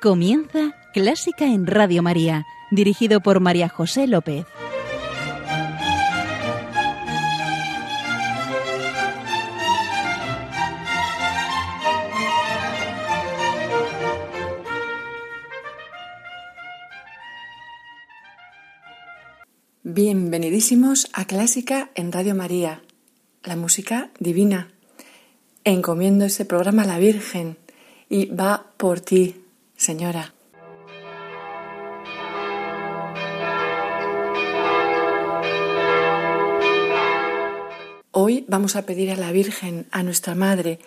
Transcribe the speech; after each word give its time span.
Comienza 0.00 0.74
Clásica 0.94 1.44
en 1.44 1.66
Radio 1.66 2.02
María, 2.02 2.46
dirigido 2.70 3.20
por 3.20 3.40
María 3.40 3.68
José 3.68 4.06
López. 4.06 4.46
Bienvenidísimos 19.82 21.10
a 21.12 21.26
Clásica 21.26 21.90
en 21.94 22.10
Radio 22.10 22.34
María, 22.34 22.80
la 23.42 23.54
música 23.54 24.08
divina. 24.18 24.70
Encomiendo 25.64 26.24
este 26.24 26.46
programa 26.46 26.84
a 26.84 26.86
la 26.86 26.98
Virgen 26.98 27.58
y 28.08 28.24
va 28.34 28.72
por 28.78 29.00
ti, 29.00 29.36
Señora. 29.80 30.34
Hoy 38.10 38.44
vamos 38.46 38.76
a 38.76 38.84
pedir 38.84 39.10
a 39.10 39.16
la 39.16 39.32
Virgen, 39.32 39.86
a 39.90 40.02
nuestra 40.02 40.34
Madre, 40.34 40.80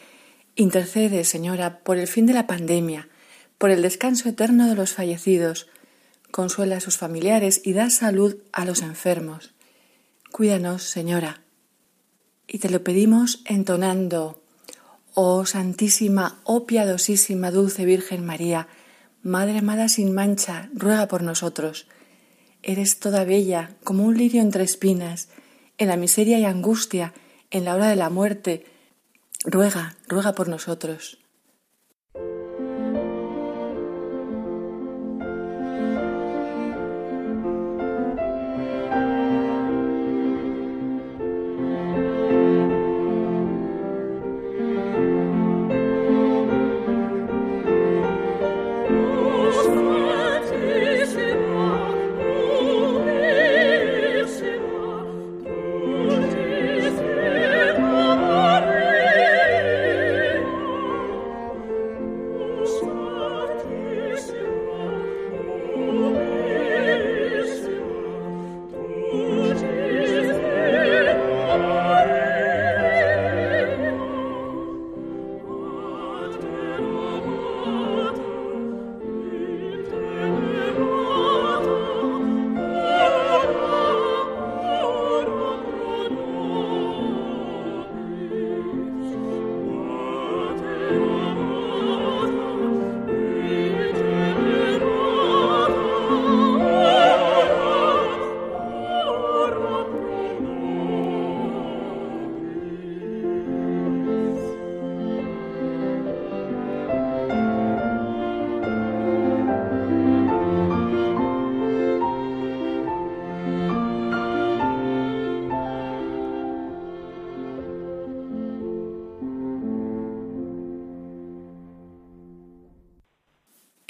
intercede, 0.56 1.24
Señora, 1.24 1.80
por 1.80 1.98
el 1.98 2.08
fin 2.08 2.28
de 2.28 2.34
la 2.34 2.46
pandemia, 2.46 3.10
por 3.58 3.72
el 3.72 3.82
descanso 3.82 4.30
eterno 4.30 4.70
de 4.70 4.76
los 4.76 4.92
fallecidos, 4.94 5.68
consuela 6.30 6.78
a 6.78 6.80
sus 6.80 7.00
familiares 7.00 7.62
y 7.64 7.74
da 7.74 7.90
salud 7.90 8.38
a 8.52 8.64
los 8.64 8.84
enfermos. 8.84 9.56
Cuídanos, 10.32 10.84
Señora. 10.84 11.42
Y 12.48 12.60
te 12.60 12.70
lo 12.70 12.84
pedimos 12.84 13.42
entonando, 13.46 14.44
Oh 15.16 15.48
Santísima, 15.48 16.42
oh 16.44 16.68
piadosísima, 16.68 17.50
dulce 17.50 17.86
Virgen 17.86 18.24
María, 18.24 18.68
Madre 19.24 19.60
amada 19.60 19.88
sin 19.88 20.14
mancha, 20.14 20.70
ruega 20.74 21.08
por 21.08 21.24
nosotros. 21.24 21.88
Eres 22.62 23.00
toda 23.00 23.24
bella, 23.24 23.72
como 23.86 24.04
un 24.04 24.18
lirio 24.18 24.42
entre 24.42 24.66
espinas, 24.66 25.30
en 25.78 25.88
la 25.88 25.96
miseria 25.96 26.40
y 26.40 26.46
angustia, 26.46 27.14
en 27.50 27.64
la 27.64 27.76
hora 27.76 27.88
de 27.88 27.96
la 27.96 28.10
muerte. 28.10 28.66
Ruega, 29.46 29.96
ruega 30.10 30.34
por 30.34 30.50
nosotros. 30.50 31.23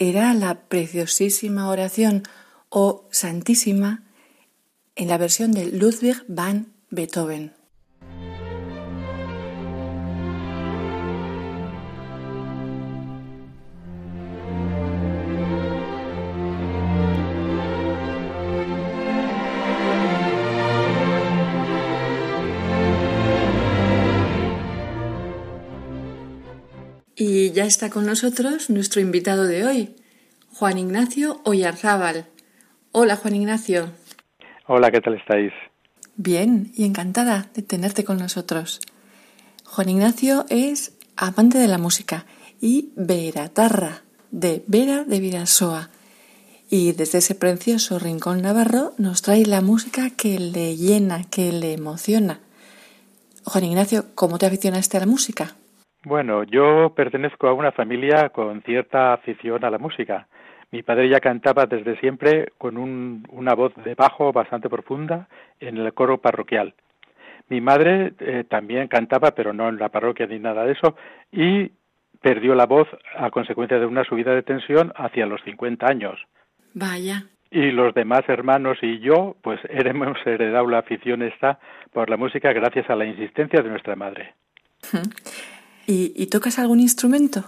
Era 0.10 0.34
la 0.34 0.68
preciosísima 0.68 1.70
oración 1.70 2.24
o 2.70 3.08
Santísima 3.12 4.04
en 4.96 5.08
la 5.08 5.18
versión 5.18 5.52
de 5.52 5.66
Ludwig 5.66 6.24
van 6.28 6.74
Beethoven. 6.90 7.54
Ya 27.64 27.68
está 27.68 27.90
con 27.90 28.06
nosotros 28.06 28.70
nuestro 28.70 29.00
invitado 29.00 29.46
de 29.46 29.66
hoy, 29.66 29.96
Juan 30.54 30.78
Ignacio 30.78 31.40
Oyarzábal. 31.46 32.26
Hola, 32.92 33.16
Juan 33.16 33.36
Ignacio. 33.36 33.90
Hola, 34.68 34.92
¿qué 34.92 35.00
tal 35.00 35.16
estáis? 35.16 35.54
Bien, 36.18 36.74
y 36.76 36.84
encantada 36.84 37.48
de 37.54 37.62
tenerte 37.62 38.04
con 38.04 38.18
nosotros. 38.18 38.82
Juan 39.64 39.88
Ignacio 39.88 40.46
es 40.50 40.98
amante 41.16 41.58
de 41.58 41.70
la 41.70 41.78
música 41.78 42.26
y 42.60 42.92
veratarra 42.98 44.02
de 44.32 44.66
Vera 44.68 45.06
de 45.06 45.22
Virasoa. 45.22 45.90
Y 46.70 46.92
desde 46.92 47.20
ese 47.20 47.34
precioso 47.34 47.98
rincón 47.98 48.42
navarro 48.42 48.92
nos 48.98 49.22
trae 49.22 49.46
la 49.46 49.62
música 49.62 50.10
que 50.10 50.38
le 50.38 50.76
llena, 50.76 51.24
que 51.30 51.54
le 51.54 51.72
emociona. 51.72 52.42
Juan 53.46 53.64
Ignacio, 53.64 54.08
¿cómo 54.16 54.38
te 54.38 54.48
aficionaste 54.48 54.98
a 54.98 55.00
la 55.00 55.06
música? 55.06 55.56
Bueno, 56.06 56.44
yo 56.44 56.94
pertenezco 56.96 57.48
a 57.48 57.54
una 57.54 57.72
familia 57.72 58.30
con 58.30 58.62
cierta 58.64 59.14
afición 59.14 59.64
a 59.64 59.70
la 59.70 59.78
música. 59.78 60.28
Mi 60.72 60.84
padre 60.84 61.08
ya 61.08 61.20
cantaba 61.20 61.66
desde 61.66 61.98
siempre 62.00 62.52
con 62.58 62.78
una 62.78 63.54
voz 63.54 63.74
de 63.86 63.96
bajo 63.96 64.34
bastante 64.34 64.70
profunda 64.70 65.28
en 65.60 65.78
el 65.78 65.94
coro 65.94 66.18
parroquial. 66.18 66.74
Mi 67.48 67.62
madre 67.62 68.14
eh, 68.20 68.44
también 68.50 68.88
cantaba, 68.88 69.32
pero 69.32 69.54
no 69.54 69.70
en 69.70 69.78
la 69.78 69.90
parroquia 69.90 70.26
ni 70.26 70.40
nada 70.40 70.66
de 70.66 70.74
eso, 70.74 70.96
y 71.32 71.72
perdió 72.22 72.56
la 72.56 72.66
voz 72.66 72.88
a 73.16 73.30
consecuencia 73.30 73.80
de 73.80 73.86
una 73.86 74.04
subida 74.04 74.34
de 74.34 74.44
tensión 74.44 74.92
hacia 74.96 75.26
los 75.26 75.42
50 75.44 75.86
años. 75.86 76.20
Vaya. 76.74 77.26
Y 77.52 77.72
los 77.72 77.94
demás 77.94 78.24
hermanos 78.28 78.78
y 78.82 79.00
yo, 79.00 79.36
pues 79.42 79.60
hemos 79.70 80.18
heredado 80.26 80.68
la 80.68 80.80
afición 80.80 81.22
esta 81.22 81.60
por 81.94 82.10
la 82.10 82.18
música 82.18 82.52
gracias 82.52 82.90
a 82.90 82.96
la 82.96 83.06
insistencia 83.06 83.62
de 83.62 83.70
nuestra 83.70 83.96
madre. 83.96 84.34
¿Y, 85.86 86.28
tocas 86.28 86.60
algún 86.60 86.80
instrumento? 86.80 87.44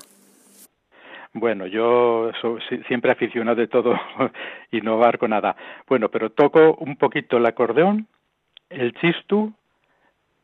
Bueno, 1.33 1.67
yo 1.67 2.31
siempre 2.87 3.11
aficionado 3.11 3.57
de 3.57 3.67
todo 3.67 3.93
y 4.71 4.81
no 4.81 4.97
barco 4.97 5.27
nada. 5.27 5.55
Bueno, 5.87 6.09
pero 6.09 6.31
toco 6.31 6.75
un 6.75 6.97
poquito 6.97 7.37
el 7.37 7.45
acordeón, 7.45 8.07
el 8.69 8.93
chistu 8.93 9.53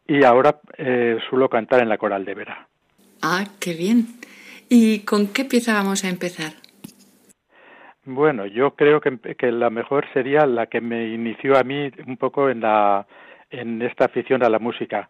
y 0.08 0.24
ahora 0.24 0.60
eh, 0.78 1.18
suelo 1.30 1.50
cantar 1.50 1.82
en 1.82 1.90
la 1.90 1.98
coral 1.98 2.26
de 2.26 2.36
Vera. 2.36 2.68
Ah, 3.22 3.46
qué 3.60 3.74
bien. 3.74 4.08
¿Y 4.70 5.06
con 5.06 5.28
qué 5.28 5.46
pieza 5.46 5.74
vamos 5.74 6.04
a 6.04 6.10
empezar? 6.10 6.54
Bueno, 8.04 8.46
yo 8.48 8.76
creo 8.76 9.00
que, 9.00 9.18
que, 9.38 9.52
la 9.52 9.70
mejor 9.70 10.06
sería 10.12 10.46
la 10.48 10.66
que 10.66 10.82
me 10.82 11.10
inició 11.10 11.58
a 11.58 11.64
mí 11.64 11.92
un 12.08 12.18
poco 12.18 12.50
en, 12.50 12.62
la, 12.62 13.06
en 13.52 13.82
esta 13.82 14.06
afición 14.06 14.44
a 14.44 14.50
la 14.50 14.60
música 14.60 15.10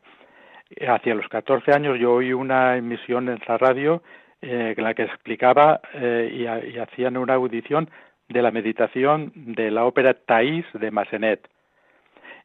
hacia 0.87 1.15
los 1.15 1.27
14 1.27 1.71
años 1.73 1.99
yo 1.99 2.13
oí 2.13 2.33
una 2.33 2.77
emisión 2.77 3.29
en 3.29 3.39
la 3.47 3.57
radio 3.57 4.01
eh, 4.41 4.73
en 4.75 4.83
la 4.83 4.95
que 4.95 5.03
explicaba 5.03 5.81
eh, 5.93 6.31
y, 6.73 6.77
hacían 6.77 7.15
una 7.15 7.35
audición 7.35 7.89
de 8.27 8.41
la 8.41 8.49
meditación 8.49 9.31
de 9.35 9.69
la 9.69 9.85
ópera 9.85 10.15
Thais 10.15 10.65
de 10.73 10.89
Massenet. 10.89 11.47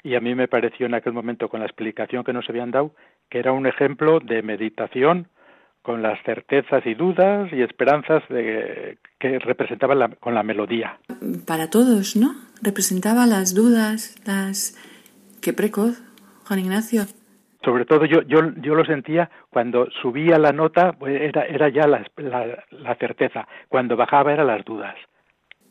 Y 0.03 0.15
a 0.15 0.21
mí 0.21 0.35
me 0.35 0.47
pareció 0.47 0.85
en 0.85 0.95
aquel 0.95 1.15
momento, 1.15 1.49
con 1.49 1.61
la 1.61 1.67
explicación 1.67 2.23
que 2.23 2.35
nos 2.35 2.49
habían 2.51 2.71
dado, 2.71 2.93
que 3.31 3.39
era 3.39 3.53
un 3.53 3.67
ejemplo 3.67 4.21
de 4.21 4.43
meditación 4.43 5.29
con 5.81 6.03
las 6.03 6.23
certezas 6.25 6.85
y 6.85 6.95
dudas 6.95 7.51
y 7.51 7.63
esperanzas 7.63 8.23
de, 8.29 8.99
que 9.19 9.39
representaba 9.39 10.09
con 10.21 10.35
la 10.35 10.43
melodía. 10.43 10.99
Para 11.47 11.71
todos, 11.71 12.15
¿no? 12.15 12.35
Representaba 12.61 13.25
las 13.27 13.55
dudas, 13.55 14.17
las... 14.27 14.77
Qué 15.41 15.55
precoz, 15.55 16.03
Juan 16.45 16.59
Ignacio. 16.59 17.07
Sobre 17.67 17.85
todo 17.85 18.05
yo, 18.05 18.23
yo, 18.23 18.39
yo 18.63 18.77
lo 18.77 18.85
sentía 18.85 19.29
cuando 19.51 19.89
subía 20.01 20.39
la 20.39 20.53
nota, 20.53 20.93
pues 20.93 21.21
era, 21.21 21.47
era 21.47 21.69
ya 21.69 21.89
la, 21.89 22.07
la, 22.71 22.95
certeza, 22.95 23.49
cuando 23.69 23.97
bajaba 23.97 24.33
eran 24.33 24.47
las 24.47 24.65
dudas. 24.65 24.95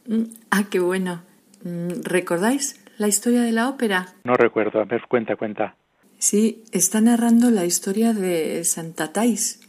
Mm, 0.05 0.23
ah, 0.51 0.63
qué 0.69 0.81
bueno. 0.81 1.23
Mm, 1.63 2.03
¿Recordáis 2.03 2.85
la 2.97 3.07
historia 3.07 3.43
de 3.43 3.53
la 3.53 3.69
ópera? 3.69 4.07
No 4.25 4.33
recuerdo, 4.33 4.81
a 4.81 4.83
ver, 4.83 5.03
cuenta, 5.07 5.37
cuenta. 5.37 5.77
Sí, 6.17 6.65
está 6.73 6.99
narrando 6.99 7.49
la 7.49 7.63
historia 7.63 8.11
de 8.11 8.65
Santa 8.65 9.13
Tais, 9.13 9.61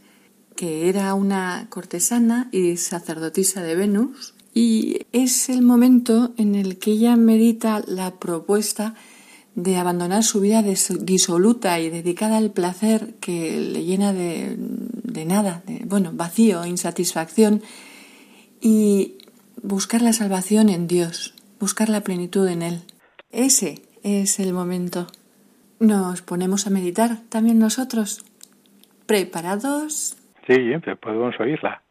que 0.57 0.89
era 0.89 1.13
una 1.13 1.67
cortesana 1.69 2.49
y 2.51 2.75
sacerdotisa 2.75 3.63
de 3.63 3.77
Venus, 3.77 4.35
y 4.53 5.05
es 5.13 5.47
el 5.47 5.61
momento 5.61 6.33
en 6.37 6.55
el 6.55 6.77
que 6.77 6.91
ella 6.91 7.15
medita 7.15 7.81
la 7.87 8.19
propuesta 8.19 8.95
de 9.57 9.77
abandonar 9.77 10.21
su 10.21 10.39
vida 10.39 10.61
disoluta 10.61 11.79
y 11.79 11.89
dedicada 11.89 12.37
al 12.37 12.51
placer 12.51 13.15
que 13.19 13.59
le 13.59 13.83
llena 13.83 14.13
de, 14.13 14.55
de 14.55 15.25
nada, 15.25 15.63
de, 15.65 15.81
bueno, 15.83 16.11
vacío, 16.13 16.63
insatisfacción, 16.63 17.63
y 18.61 19.15
buscar 19.63 20.03
la 20.03 20.13
salvación 20.13 20.69
en 20.69 20.85
Dios, 20.85 21.33
buscar 21.59 21.89
la 21.89 22.01
plenitud 22.01 22.47
en 22.47 22.61
Él. 22.61 22.81
Ese 23.31 23.81
es 24.03 24.39
el 24.39 24.53
momento. 24.53 25.07
Nos 25.79 26.21
ponemos 26.21 26.67
a 26.67 26.69
meditar 26.69 27.17
también 27.29 27.57
nosotros. 27.57 28.23
¿Preparados? 29.07 30.17
Sí, 30.45 30.53
podemos 31.01 31.33
oírla. 31.39 31.81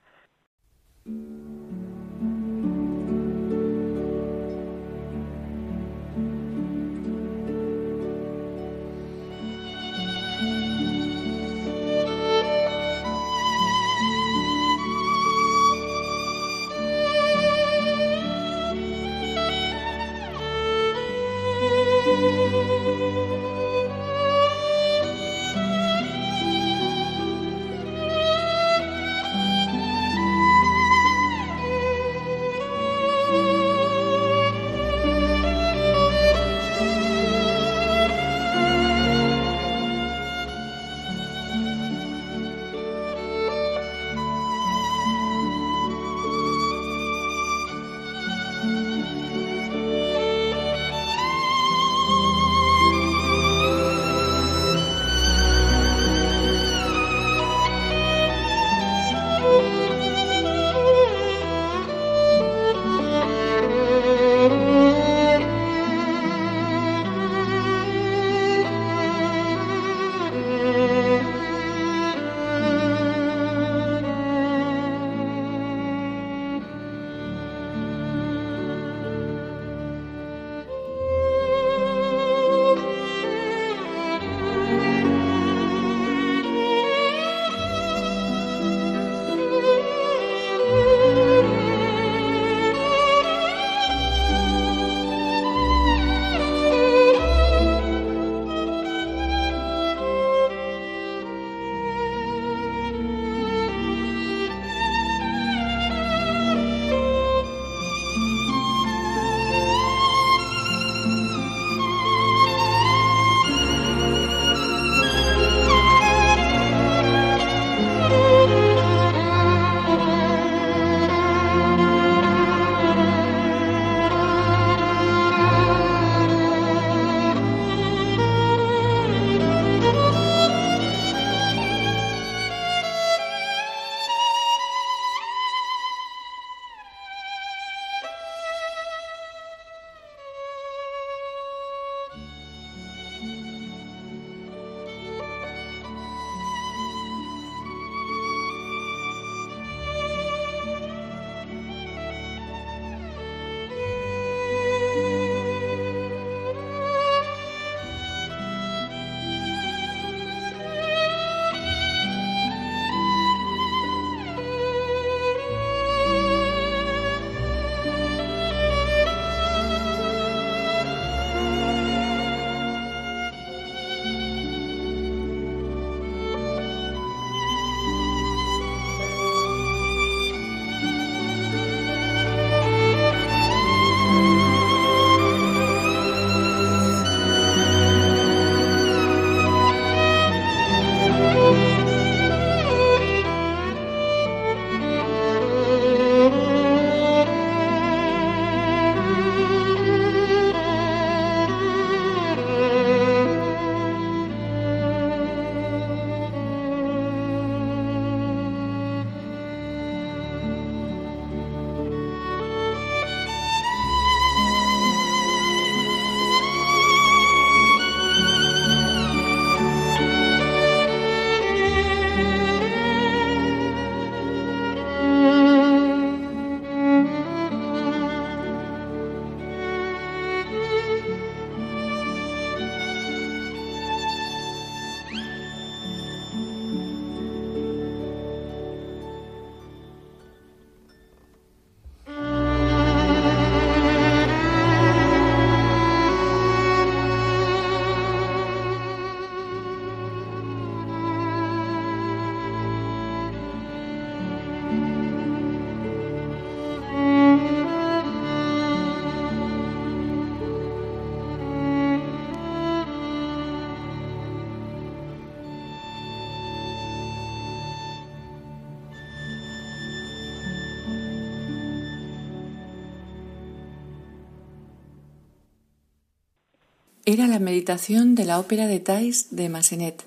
Era 277.07 277.29
la 277.29 277.39
meditación 277.39 278.17
de 278.17 278.25
la 278.25 278.41
ópera 278.41 278.67
de 278.67 278.81
Thais 278.81 279.35
de 279.35 279.49
Massenet, 279.49 280.03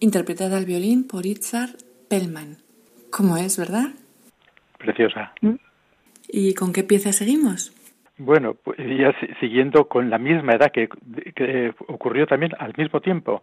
interpretada 0.00 0.56
al 0.56 0.64
violín 0.64 1.06
por 1.06 1.26
Itzar 1.26 1.68
Pellman. 2.08 2.56
¿Cómo 3.10 3.36
es, 3.36 3.58
verdad? 3.58 3.90
Preciosa. 4.78 5.34
¿Y 6.26 6.54
con 6.54 6.72
qué 6.72 6.84
pieza 6.84 7.12
seguimos? 7.12 7.74
Bueno, 8.16 8.54
pues 8.54 8.78
ya 8.78 9.14
siguiendo 9.40 9.88
con 9.88 10.08
la 10.08 10.16
misma 10.16 10.54
edad 10.54 10.72
que, 10.72 10.88
ocurrió 11.86 12.26
también 12.26 12.52
al 12.58 12.72
mismo 12.78 13.02
tiempo. 13.02 13.42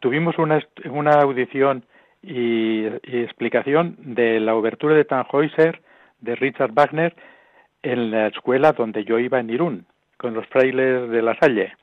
Tuvimos 0.00 0.38
una, 0.38 0.66
una 0.90 1.12
audición 1.20 1.84
y, 2.22 2.86
explicación 2.86 3.96
de 3.98 4.40
la 4.40 4.54
obertura 4.54 4.94
de 4.94 5.04
Tannhäuser 5.04 5.82
de 6.20 6.36
Richard 6.36 6.72
Wagner 6.72 7.14
en 7.82 8.10
la 8.10 8.28
escuela 8.28 8.72
donde 8.72 9.04
yo 9.04 9.18
iba 9.18 9.38
en 9.38 9.50
Irún, 9.50 9.86
con 10.16 10.32
los 10.32 10.46
frailes 10.46 11.10
de 11.10 11.22
la 11.22 11.38
Salle. 11.38 11.74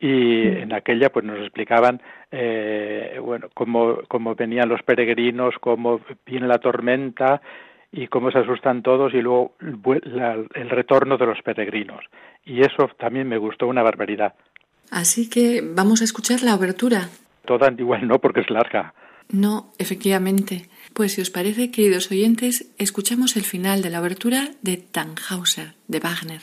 Y 0.00 0.46
en 0.46 0.72
aquella 0.72 1.10
pues 1.10 1.26
nos 1.26 1.38
explicaban 1.40 2.00
eh, 2.32 3.18
bueno 3.22 3.48
cómo, 3.52 3.98
cómo 4.08 4.34
venían 4.34 4.68
los 4.68 4.82
peregrinos, 4.82 5.54
cómo 5.60 6.00
viene 6.24 6.48
la 6.48 6.58
tormenta 6.58 7.42
y 7.92 8.06
cómo 8.06 8.30
se 8.30 8.38
asustan 8.38 8.82
todos 8.82 9.12
y 9.14 9.20
luego 9.20 9.56
el 9.60 10.70
retorno 10.70 11.18
de 11.18 11.26
los 11.26 11.42
peregrinos. 11.42 12.04
Y 12.44 12.60
eso 12.60 12.88
también 12.98 13.28
me 13.28 13.36
gustó 13.36 13.66
una 13.66 13.82
barbaridad. 13.82 14.34
Así 14.90 15.28
que 15.28 15.62
vamos 15.62 16.00
a 16.00 16.04
escuchar 16.04 16.42
la 16.42 16.54
obertura. 16.54 17.08
Toda 17.44 17.70
igual 17.78 18.06
no, 18.06 18.18
porque 18.18 18.40
es 18.40 18.50
larga. 18.50 18.94
No, 19.28 19.72
efectivamente. 19.78 20.68
Pues 20.92 21.12
si 21.12 21.20
os 21.20 21.30
parece, 21.30 21.70
queridos 21.70 22.10
oyentes, 22.10 22.72
escuchamos 22.78 23.36
el 23.36 23.44
final 23.44 23.80
de 23.82 23.90
la 23.90 24.00
obertura 24.00 24.50
de 24.62 24.76
Tannhauser, 24.76 25.74
de 25.86 26.00
Wagner. 26.00 26.40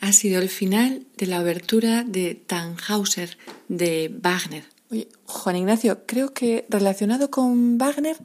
Ha 0.00 0.12
sido 0.12 0.40
el 0.40 0.48
final 0.48 1.06
de 1.16 1.26
la 1.26 1.40
obertura 1.40 2.04
de 2.04 2.34
Tannhauser 2.34 3.30
de 3.68 4.10
Wagner. 4.22 4.64
Oye, 4.90 5.08
Juan 5.24 5.56
Ignacio, 5.56 6.06
creo 6.06 6.32
que 6.34 6.64
relacionado 6.68 7.30
con 7.30 7.78
Wagner 7.78 8.16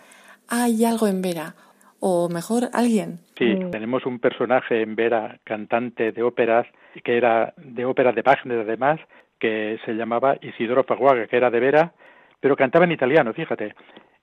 hay 0.50 0.86
algo 0.86 1.08
en 1.08 1.22
Vera, 1.22 1.56
o 2.00 2.30
mejor, 2.30 2.70
alguien. 2.74 3.20
Sí, 3.38 3.56
tenemos 3.72 4.06
un 4.06 4.20
personaje 4.20 4.82
en 4.82 4.96
Vera, 4.96 5.40
cantante 5.44 6.12
de 6.12 6.22
óperas, 6.22 6.68
que 7.04 7.18
era 7.18 7.54
de 7.58 7.86
ópera 7.86 8.12
de 8.12 8.22
Wagner 8.22 8.60
además, 8.60 9.00
que 9.40 9.80
se 9.86 9.94
llamaba 9.94 10.38
Isidoro 10.42 10.84
Faguaga, 10.84 11.28
que 11.28 11.38
era 11.38 11.50
de 11.50 11.60
Vera, 11.60 11.94
pero 12.40 12.56
cantaba 12.56 12.86
en 12.86 12.92
italiano, 12.92 13.34
fíjate, 13.34 13.74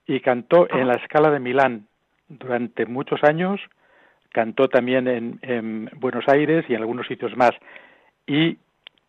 y 0.06 0.20
cantó 0.20 0.68
en 0.70 0.86
la 0.86 0.94
escala 0.94 1.30
de 1.30 1.40
Milán 1.40 1.86
durante 2.28 2.86
muchos 2.86 3.22
años, 3.24 3.60
cantó 4.32 4.68
también 4.68 5.08
en, 5.42 5.90
Buenos 5.96 6.28
Aires 6.28 6.64
y 6.68 6.74
en 6.74 6.80
algunos 6.80 7.06
sitios 7.06 7.36
más, 7.36 7.52
y 8.26 8.58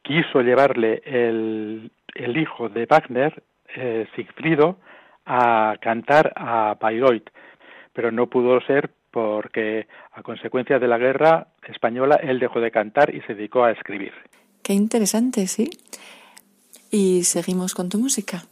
quiso 0.01 0.41
llevarle 0.41 1.01
el, 1.05 1.91
el 2.15 2.37
hijo 2.37 2.69
de 2.69 2.85
Wagner, 2.85 3.43
eh, 3.75 4.07
Sigfrido, 4.15 4.77
a 5.25 5.75
cantar 5.79 6.33
a 6.35 6.75
Bayreuth, 6.79 7.29
pero 7.93 8.11
no 8.11 8.27
pudo 8.27 8.59
ser 8.61 8.89
porque 9.11 9.87
a 10.13 10.23
consecuencia 10.23 10.79
de 10.79 10.87
la 10.87 10.97
guerra 10.97 11.47
española 11.67 12.15
él 12.15 12.39
dejó 12.39 12.59
de 12.59 12.71
cantar 12.71 13.13
y 13.13 13.21
se 13.21 13.35
dedicó 13.35 13.63
a 13.63 13.71
escribir. 13.71 14.13
Qué 14.63 14.73
interesante, 14.73 15.47
sí. 15.47 15.69
Y 16.91 17.23
seguimos 17.23 17.73
con 17.73 17.89
tu 17.89 17.97
música. 17.97 18.43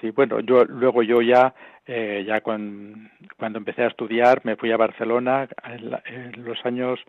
Sí, 0.00 0.10
bueno, 0.10 0.40
yo 0.40 0.64
luego 0.64 1.02
yo 1.02 1.20
ya 1.20 1.54
eh, 1.88 2.22
ya 2.26 2.42
cuando 2.42 3.58
empecé 3.58 3.82
a 3.82 3.86
estudiar 3.86 4.42
me 4.44 4.56
fui 4.56 4.70
a 4.70 4.76
Barcelona 4.76 5.48
en, 5.64 6.44
los 6.44 6.64
años 6.66 7.00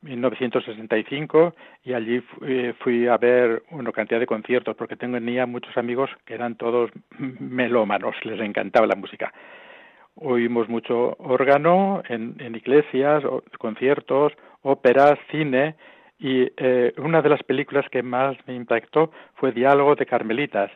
1965 0.00 1.54
y 1.84 1.92
allí 1.92 2.22
eh, 2.46 2.72
fui 2.80 3.06
a 3.06 3.18
ver 3.18 3.62
una 3.70 3.92
cantidad 3.92 4.18
de 4.18 4.26
conciertos 4.26 4.74
porque 4.74 4.96
tenía 4.96 5.44
muchos 5.44 5.76
amigos 5.76 6.10
que 6.24 6.32
eran 6.32 6.56
todos 6.56 6.90
melómanos, 7.18 8.16
les 8.24 8.40
encantaba 8.40 8.86
la 8.86 8.96
música. 8.96 9.32
Oímos 10.14 10.66
mucho 10.66 11.14
órgano 11.18 12.02
en, 12.08 12.54
iglesias, 12.54 13.22
conciertos, 13.58 14.32
óperas, 14.62 15.18
cine 15.30 15.74
y 16.18 16.50
eh, 16.56 16.94
una 16.96 17.20
de 17.20 17.28
las 17.28 17.42
películas 17.42 17.86
que 17.90 18.02
más 18.02 18.36
me 18.46 18.54
impactó 18.54 19.10
fue 19.34 19.52
Diálogo 19.52 19.94
de 19.94 20.06
Carmelitas. 20.06 20.70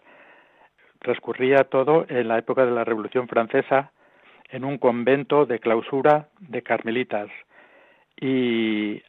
Transcurría 1.07 1.62
todo 1.62 2.05
en 2.09 2.27
la 2.27 2.37
época 2.37 2.66
de 2.66 2.73
la 2.73 2.83
Revolución 2.83 3.29
Francesa 3.29 3.92
en 4.51 4.64
un 4.64 4.77
convento 4.77 5.47
de 5.47 5.61
clausura 5.61 6.31
de 6.40 6.62
carmelitas 6.62 7.29
y 8.21 9.01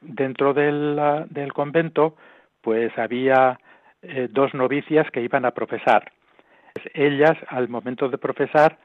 dentro 0.00 0.54
del, 0.54 1.00
del 1.30 1.52
convento 1.52 2.16
pues 2.62 2.90
había 2.98 3.60
eh, 4.02 4.26
dos 4.28 4.54
novicias 4.54 5.08
que 5.12 5.22
iban 5.22 5.44
a 5.44 5.52
profesar. 5.52 6.10
Ellas 6.94 7.38
al 7.46 7.68
momento 7.68 8.08
de 8.08 8.18
profesar 8.18 8.78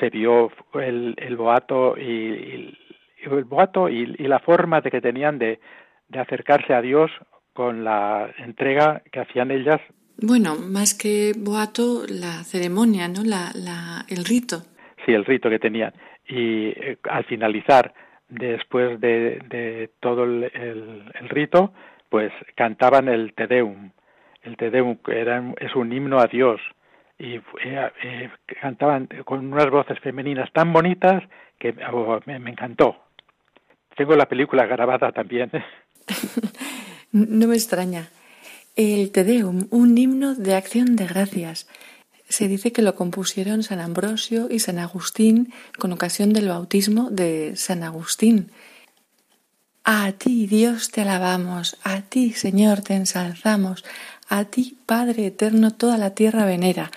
se 0.00 0.08
vio 0.08 0.50
el, 0.72 1.14
el 1.18 1.36
boato 1.36 1.98
y, 1.98 2.74
el 3.22 3.44
boato 3.44 3.90
y, 3.90 4.06
la 4.16 4.38
forma 4.38 4.80
de 4.80 4.90
que 4.90 5.02
tenían 5.02 5.38
de, 5.38 5.60
de 6.08 6.18
acercarse 6.18 6.72
a 6.72 6.80
Dios 6.80 7.10
con 7.52 7.84
la 7.84 8.30
entrega 8.38 9.02
que 9.12 9.20
hacían 9.20 9.50
ellas. 9.50 9.82
Bueno, 10.18 10.56
más 10.56 10.94
que 10.94 11.32
boato, 11.36 12.04
la 12.08 12.44
ceremonia, 12.44 13.08
¿no? 13.08 13.22
La, 13.24 13.50
la, 13.54 14.04
el 14.08 14.24
rito. 14.24 14.62
Sí, 15.04 15.12
el 15.12 15.24
rito 15.24 15.50
que 15.50 15.58
tenían. 15.58 15.92
Y 16.26 16.68
eh, 16.68 16.98
al 17.10 17.24
finalizar, 17.24 17.92
después 18.28 19.00
de, 19.00 19.40
de 19.48 19.90
todo 20.00 20.24
el, 20.24 20.44
el, 20.54 21.28
rito, 21.28 21.72
pues 22.08 22.32
cantaban 22.54 23.08
el 23.08 23.34
Te 23.34 23.46
Deum. 23.46 23.90
El 24.42 24.56
Te 24.56 24.70
Deum 24.70 24.98
era, 25.08 25.54
es 25.60 25.74
un 25.74 25.92
himno 25.92 26.18
a 26.18 26.26
Dios 26.26 26.60
y 27.18 27.36
eh, 27.36 27.42
eh, 28.02 28.30
cantaban 28.60 29.08
con 29.24 29.52
unas 29.52 29.70
voces 29.70 29.98
femeninas 30.00 30.52
tan 30.52 30.72
bonitas 30.72 31.22
que 31.58 31.74
oh, 31.92 32.20
me, 32.26 32.36
encantó. 32.50 32.96
Tengo 33.96 34.16
la 34.16 34.26
película 34.26 34.66
grabada 34.66 35.12
también. 35.12 35.50
no 37.12 37.46
me 37.46 37.54
extraña. 37.54 38.08
El 38.74 39.10
Te 39.10 39.24
Deum, 39.24 39.66
un 39.70 39.98
himno 39.98 40.34
de 40.34 40.54
acción 40.54 40.96
de 40.96 41.06
gracias. 41.06 41.66
Se 42.28 42.48
dice 42.48 42.72
que 42.72 42.82
lo 42.82 42.94
compusieron 42.94 43.62
San 43.62 43.80
Ambrosio 43.80 44.48
y 44.50 44.60
San 44.60 44.78
Agustín 44.78 45.52
con 45.78 45.92
ocasión 45.92 46.32
del 46.32 46.48
bautismo 46.48 47.10
de 47.10 47.54
San 47.56 47.82
Agustín. 47.82 48.50
A 49.84 50.12
ti, 50.12 50.46
Dios, 50.46 50.90
te 50.90 51.02
alabamos, 51.02 51.76
a 51.82 52.02
ti, 52.02 52.32
Señor, 52.32 52.80
te 52.82 52.94
ensalzamos, 52.94 53.84
a 54.28 54.44
ti, 54.46 54.78
Padre 54.86 55.26
eterno, 55.26 55.72
toda 55.72 55.98
la 55.98 56.14
tierra 56.14 56.46
venera 56.46 56.90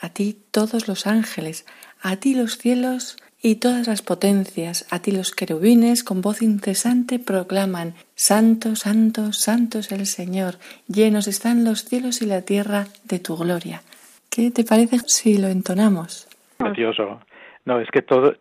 a 0.00 0.08
ti 0.08 0.38
todos 0.50 0.88
los 0.88 1.06
ángeles, 1.06 1.66
a 2.00 2.16
ti 2.16 2.34
los 2.34 2.56
cielos 2.56 3.16
y 3.42 3.56
todas 3.56 3.86
las 3.86 4.02
potencias, 4.02 4.86
a 4.90 5.00
ti 5.00 5.12
los 5.12 5.30
querubines 5.30 6.04
con 6.04 6.20
voz 6.20 6.42
incesante 6.42 7.18
proclaman, 7.18 7.94
Santo, 8.14 8.76
Santo, 8.76 9.32
Santo 9.32 9.78
es 9.78 9.92
el 9.92 10.06
Señor, 10.06 10.54
llenos 10.88 11.26
están 11.26 11.64
los 11.64 11.84
cielos 11.84 12.20
y 12.20 12.26
la 12.26 12.42
tierra 12.42 12.86
de 13.04 13.18
tu 13.18 13.36
gloria. 13.36 13.82
¿Qué 14.28 14.50
te 14.50 14.64
parece 14.64 14.98
si 15.06 15.38
lo 15.38 15.48
entonamos? 15.48 16.28
Precioso. 16.58 17.20
No, 17.64 17.80
es 17.80 17.88
que 17.90 18.02
todos 18.02 18.36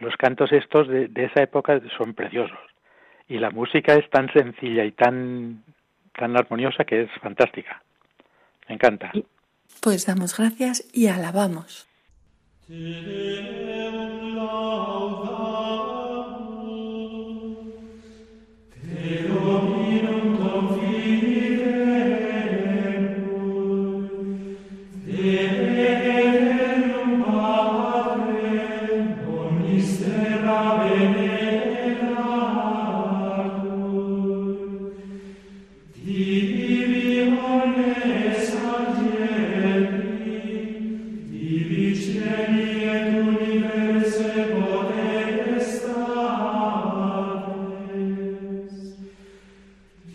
los 0.00 0.16
cantos 0.16 0.52
estos 0.52 0.88
de, 0.88 1.08
de, 1.08 1.24
esa 1.26 1.42
época 1.42 1.80
son 1.96 2.14
preciosos. 2.14 2.58
Y 3.28 3.38
la 3.38 3.50
música 3.50 3.94
es 3.94 4.08
tan 4.10 4.32
sencilla 4.32 4.84
y 4.84 4.92
tan, 4.92 5.62
tan 6.18 6.36
armoniosa 6.36 6.84
que 6.84 7.02
es 7.02 7.10
fantástica. 7.20 7.82
Me 8.68 8.74
encanta. 8.76 9.12
Pues 9.82 10.06
damos 10.06 10.36
gracias 10.36 10.88
y 10.92 11.08
alabamos. 11.08 11.87
Te 12.68 12.74
deum 18.74 19.77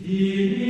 Amen. 0.02 0.63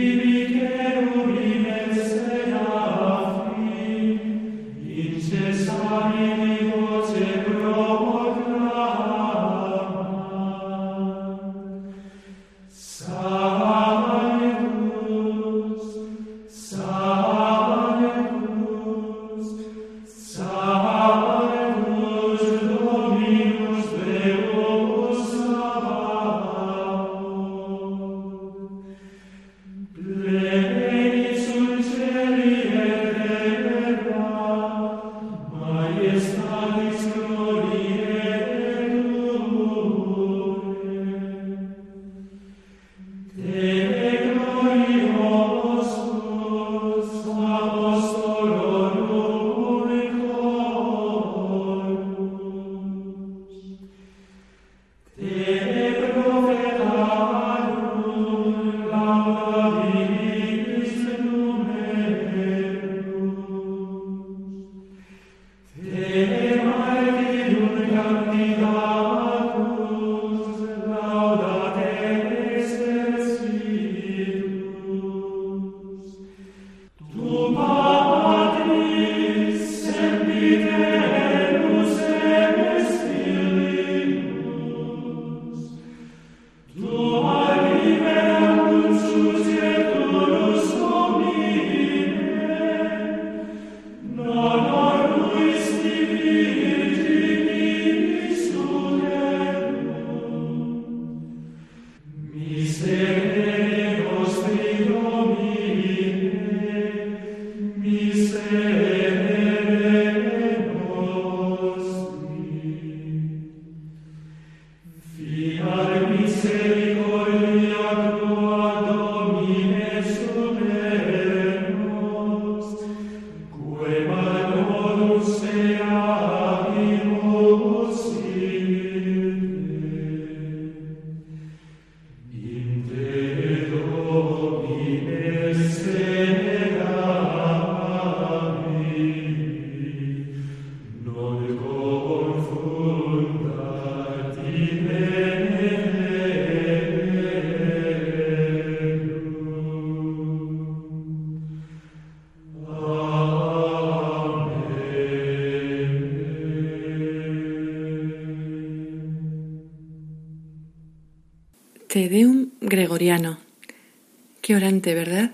Qué 164.40 164.56
orante, 164.56 164.94
¿verdad? 164.94 165.32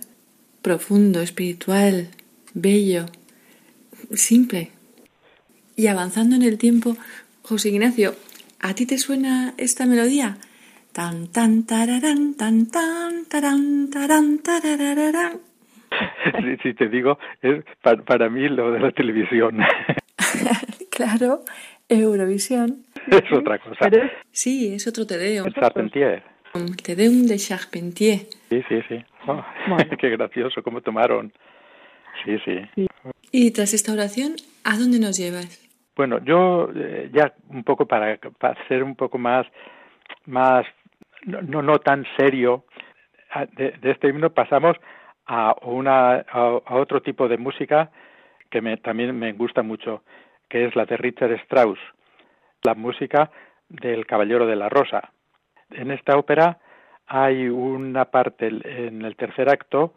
Profundo, 0.60 1.20
espiritual, 1.20 2.08
bello, 2.52 3.06
simple. 4.12 4.70
Y 5.76 5.86
avanzando 5.86 6.34
en 6.34 6.42
el 6.42 6.58
tiempo, 6.58 6.96
José 7.42 7.68
Ignacio, 7.68 8.16
¿a 8.60 8.74
ti 8.74 8.86
te 8.86 8.98
suena 8.98 9.54
esta 9.56 9.86
melodía? 9.86 10.38
Tan 10.92 11.28
tan 11.28 11.64
tararán, 11.64 12.34
tan 12.34 12.66
tan 12.66 13.26
tarán, 13.26 13.88
tarán, 13.88 14.38
tarararán. 14.38 15.38
Si, 16.62 16.74
te 16.74 16.88
digo, 16.88 17.18
es 17.40 17.64
para, 17.82 18.28
mí 18.28 18.48
lo 18.48 18.72
de 18.72 18.80
la 18.80 18.90
televisión. 18.90 19.58
claro, 20.90 21.44
Eurovisión. 21.88 22.84
Es 23.06 23.32
otra 23.32 23.58
cosa. 23.60 23.88
sí, 24.32 24.74
es 24.74 24.88
otro 24.88 25.06
Tedeo. 25.06 25.46
El 25.46 25.54
Charpentier. 25.54 26.39
Tedeum 26.84 27.26
de 27.26 27.36
Charpentier. 27.36 28.20
Sí, 28.48 28.62
sí, 28.68 28.80
sí. 28.88 29.04
Oh, 29.26 29.44
qué 30.00 30.08
gracioso 30.08 30.62
cómo 30.62 30.80
tomaron. 30.80 31.30
Sí, 32.24 32.38
sí. 32.42 32.88
Y 33.30 33.50
tras 33.52 33.74
esta 33.74 33.92
oración, 33.92 34.36
¿a 34.64 34.78
dónde 34.78 34.98
nos 34.98 35.18
llevas? 35.18 35.60
Bueno, 35.94 36.24
yo 36.24 36.70
eh, 36.74 37.10
ya 37.12 37.34
un 37.50 37.62
poco 37.62 37.86
para, 37.86 38.18
para 38.38 38.56
ser 38.66 38.82
un 38.82 38.96
poco 38.96 39.18
más, 39.18 39.46
más 40.24 40.64
no, 41.24 41.62
no 41.62 41.78
tan 41.80 42.06
serio, 42.16 42.64
de, 43.56 43.78
este 43.82 44.08
himno 44.08 44.30
pasamos 44.30 44.76
a, 45.26 45.54
una, 45.62 46.20
a, 46.20 46.60
otro 46.76 47.02
tipo 47.02 47.28
de 47.28 47.38
música 47.38 47.90
que 48.50 48.60
me, 48.60 48.76
también 48.78 49.16
me 49.18 49.32
gusta 49.32 49.62
mucho, 49.62 50.02
que 50.48 50.66
es 50.66 50.74
la 50.74 50.86
de 50.86 50.96
Richard 50.96 51.32
Strauss, 51.44 51.78
la 52.62 52.74
música 52.74 53.30
del 53.68 54.06
Caballero 54.06 54.46
de 54.46 54.56
la 54.56 54.68
Rosa. 54.68 55.12
En 55.72 55.90
esta 55.90 56.16
ópera 56.16 56.58
hay 57.06 57.48
una 57.48 58.06
parte 58.06 58.48
en 58.48 59.04
el 59.04 59.16
tercer 59.16 59.48
acto 59.48 59.94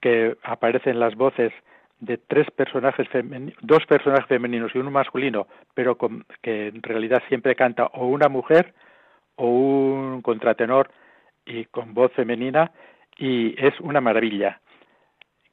que 0.00 0.36
aparecen 0.42 0.98
las 0.98 1.14
voces 1.14 1.52
de 2.00 2.18
tres 2.18 2.50
personajes 2.50 3.06
dos 3.62 3.86
personajes 3.86 4.26
femeninos 4.26 4.74
y 4.74 4.78
uno 4.78 4.90
masculino, 4.90 5.46
pero 5.74 5.96
que 6.42 6.68
en 6.68 6.82
realidad 6.82 7.22
siempre 7.28 7.54
canta 7.54 7.86
o 7.86 8.06
una 8.06 8.28
mujer 8.28 8.74
o 9.36 9.46
un 9.46 10.22
contratenor 10.22 10.90
y 11.46 11.64
con 11.66 11.94
voz 11.94 12.12
femenina 12.12 12.72
y 13.16 13.54
es 13.64 13.78
una 13.80 14.00
maravilla, 14.00 14.60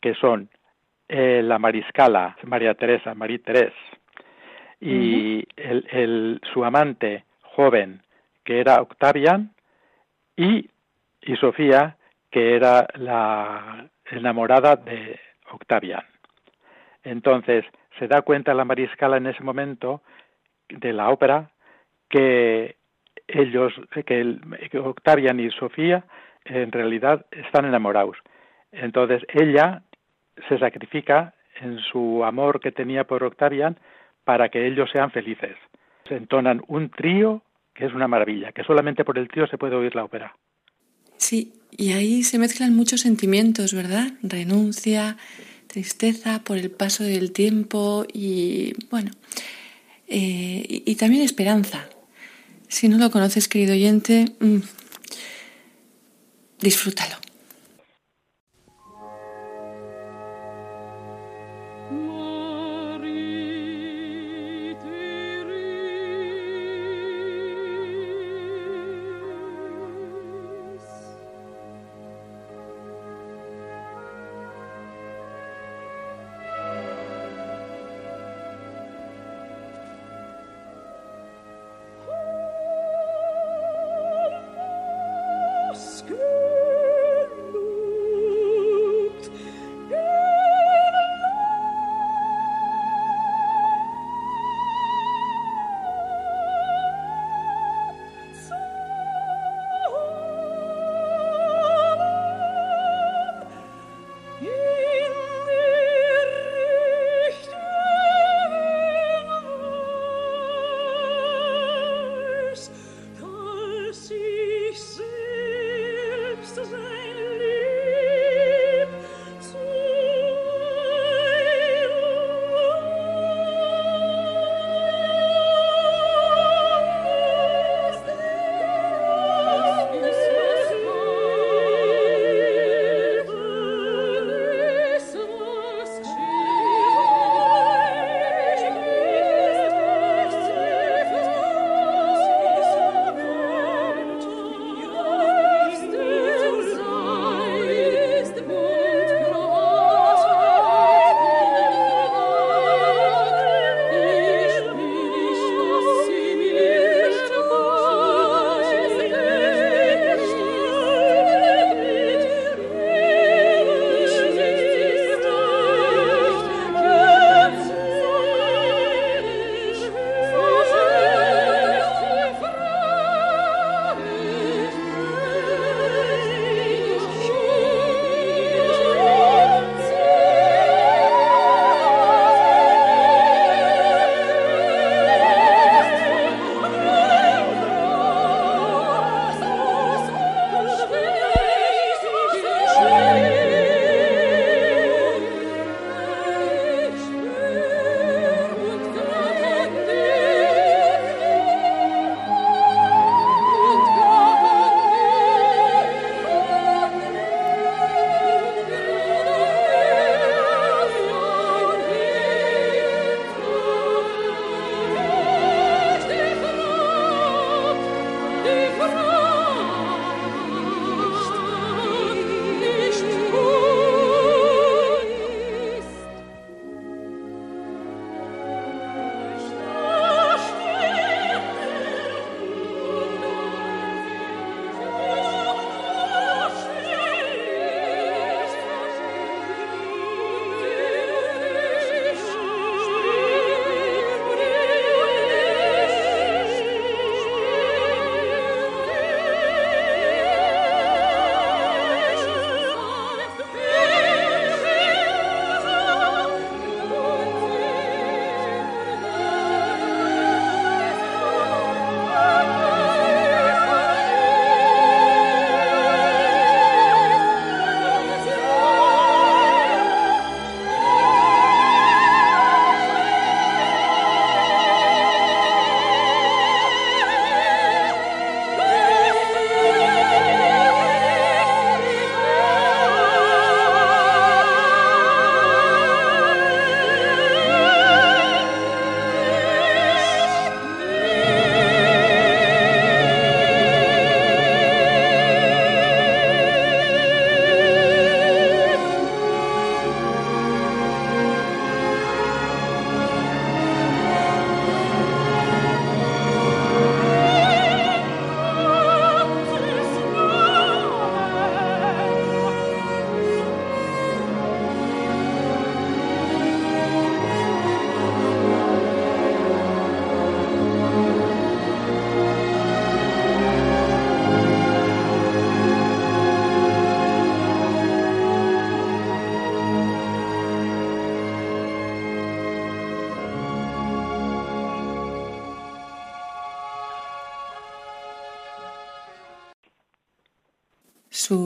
que 0.02 0.16
son 0.16 0.50
eh, 1.08 1.42
la 1.44 1.60
mariscala 1.60 2.38
María 2.44 2.74
Teresa, 2.74 3.14
María 3.14 3.40
Teresa, 3.40 3.76
y 4.80 5.46
el, 5.56 6.42
su 6.54 6.66
amante 6.66 7.26
joven, 7.42 8.02
que 8.52 8.60
era 8.60 8.82
Octavian, 8.82 9.54
y, 10.36 10.70
y 11.22 11.36
Sofía, 11.38 11.96
que 12.30 12.54
era 12.58 12.86
la 12.96 13.88
enamorada 14.12 14.76
de 14.76 15.18
Octavian. 15.54 16.04
Entonces, 17.02 17.64
se 17.98 18.10
da 18.10 18.24
cuenta 18.24 18.54
la 18.54 18.66
mariscala 18.66 19.16
en 19.16 19.28
ese 19.28 19.42
momento 19.42 20.02
de 20.68 20.92
la 20.92 21.10
ópera 21.10 21.50
que 22.10 22.76
ellos, 23.26 23.72
que, 24.06 24.80
Octavian 24.80 25.40
y 25.40 25.50
Sofía 25.52 26.04
en 26.44 26.74
realidad 26.74 27.26
están 27.32 27.64
enamorados. 27.64 28.18
Entonces 28.74 29.24
ella 29.30 29.84
se 30.50 30.60
sacrifica 30.60 31.36
en 31.62 31.80
su 31.80 32.26
amor 32.26 32.60
que 32.60 32.74
tenía 32.74 33.06
por 33.06 33.24
Octavian 33.24 33.78
para 34.26 34.50
que 34.50 34.68
ellos 34.68 34.90
sean 34.92 35.12
felices. 35.12 35.56
Se 36.10 36.18
entonan 36.18 36.62
un 36.68 36.90
trío 36.90 37.42
que 37.74 37.86
es 37.86 37.94
una 37.94 38.08
maravilla, 38.08 38.52
que 38.52 38.64
solamente 38.64 39.04
por 39.04 39.18
el 39.18 39.28
trío 39.28 39.48
se 39.48 39.58
puede 39.58 39.76
oír 39.76 39.96
la 39.96 40.04
ópera. 40.04 40.36
Sí, 41.18 41.54
y 41.72 41.92
ahí 41.92 42.24
se 42.24 42.40
mezclan 42.40 42.76
muchos 42.76 43.02
sentimientos, 43.02 43.74
¿verdad? 43.74 44.14
Renuncia, 44.24 45.18
tristeza 45.68 46.44
por 46.44 46.58
el 46.58 46.72
paso 46.72 47.04
del 47.04 47.32
tiempo 47.32 48.06
y, 48.12 48.74
bueno, 48.90 49.12
eh, 50.08 50.84
y 50.86 50.96
también 50.96 51.24
esperanza, 51.24 51.88
si 52.68 52.88
no 52.88 52.98
lo 52.98 53.12
conoces, 53.12 53.48
querido 53.48 53.74
oyente, 53.74 54.26
mm, 54.40 54.60
disfrútalo. 56.60 57.16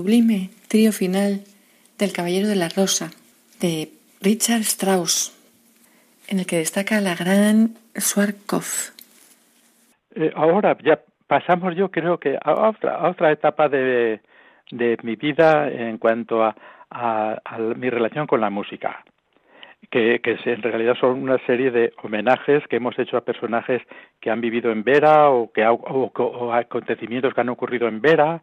Sublime 0.05 0.51
trío 0.67 0.91
final 0.91 1.41
del 1.97 2.13
Caballero 2.13 2.47
de 2.47 2.55
la 2.55 2.69
Rosa, 2.69 3.09
de 3.59 3.89
Richard 4.21 4.61
Strauss, 4.61 5.33
en 6.27 6.37
el 6.37 6.45
que 6.45 6.57
destaca 6.57 7.01
la 7.01 7.15
gran 7.15 7.73
Swarkov. 7.95 8.93
Eh, 10.13 10.31
ahora 10.35 10.77
ya 10.83 10.99
pasamos, 11.25 11.75
yo 11.75 11.89
creo 11.89 12.19
que 12.19 12.37
a 12.39 12.69
otra, 12.69 13.09
otra 13.09 13.31
etapa 13.31 13.67
de, 13.67 14.19
de 14.69 14.95
mi 15.01 15.15
vida 15.15 15.71
en 15.71 15.97
cuanto 15.97 16.43
a, 16.43 16.55
a, 16.91 17.57
mi 17.75 17.89
relación 17.89 18.27
con 18.27 18.41
la 18.41 18.51
música. 18.51 19.03
Que, 19.89 20.19
que, 20.19 20.37
en 20.45 20.61
realidad 20.61 20.95
son 20.99 21.23
una 21.23 21.39
serie 21.47 21.71
de 21.71 21.93
homenajes 22.03 22.61
que 22.67 22.75
hemos 22.75 22.97
hecho 22.99 23.17
a 23.17 23.25
personajes 23.25 23.81
que 24.19 24.29
han 24.29 24.41
vivido 24.41 24.71
en 24.71 24.83
Vera 24.83 25.31
o, 25.31 25.51
que, 25.51 25.65
o, 25.65 26.53
acontecimientos 26.53 27.33
que 27.33 27.41
han 27.41 27.49
ocurrido 27.49 27.87
en 27.87 28.01
Vera 28.01 28.39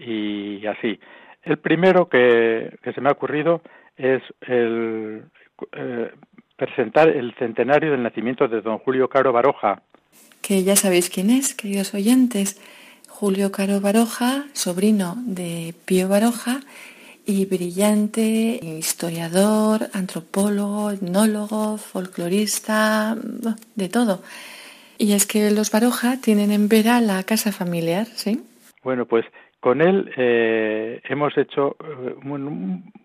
y 0.00 0.66
así. 0.66 0.98
El 1.42 1.58
primero 1.58 2.08
que, 2.08 2.76
que 2.82 2.92
se 2.92 3.00
me 3.00 3.08
ha 3.08 3.12
ocurrido 3.12 3.62
es 3.96 4.22
el 4.42 5.24
eh, 5.72 6.10
presentar 6.56 7.08
el 7.08 7.34
centenario 7.38 7.92
del 7.92 8.02
nacimiento 8.02 8.48
de 8.48 8.60
don 8.60 8.78
Julio 8.78 9.08
Caro 9.08 9.32
Baroja. 9.32 9.82
Que 10.42 10.62
ya 10.62 10.76
sabéis 10.76 11.08
quién 11.10 11.30
es, 11.30 11.54
queridos 11.54 11.94
oyentes. 11.94 12.60
Julio 13.08 13.52
Caro 13.52 13.80
Baroja, 13.80 14.46
sobrino 14.52 15.16
de 15.26 15.74
Pío 15.84 16.08
Baroja 16.08 16.60
y 17.26 17.44
brillante 17.46 18.20
historiador, 18.62 19.88
antropólogo, 19.92 20.90
etnólogo, 20.90 21.76
folclorista, 21.76 23.16
de 23.74 23.88
todo. 23.88 24.22
Y 24.98 25.12
es 25.12 25.26
que 25.26 25.50
los 25.50 25.70
Baroja 25.70 26.18
tienen 26.20 26.50
en 26.50 26.68
Vera 26.68 27.00
la 27.00 27.22
casa 27.24 27.52
familiar, 27.52 28.06
¿sí? 28.06 28.42
Bueno, 28.82 29.06
pues 29.06 29.24
con 29.60 29.82
él 29.82 30.10
eh, 30.16 31.00
hemos 31.04 31.36
hecho 31.36 31.76
eh, 31.84 32.14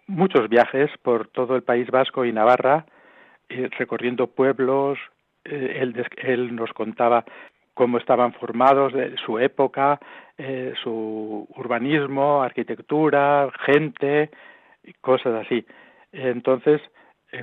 muchos 0.07 0.49
viajes 0.49 0.89
por 1.01 1.27
todo 1.27 1.55
el 1.57 1.63
País 1.63 1.91
Vasco 1.91 2.23
y 2.23 2.31
Navarra, 2.31 2.85
eh, 3.49 3.69
recorriendo 3.77 4.27
pueblos. 4.27 4.97
Él, 5.43 6.03
él, 6.23 6.55
nos 6.55 6.71
contaba 6.73 7.23
cómo 7.75 7.99
estaban 7.99 8.33
formados, 8.33 8.93
su 9.23 9.37
época, 9.37 9.99
su 10.81 11.47
urbanismo, 11.55 12.41
arquitectura, 12.41 13.51
gente, 13.63 14.31
cosas 15.01 15.45
así. 15.45 15.63
Entonces, 16.11 16.81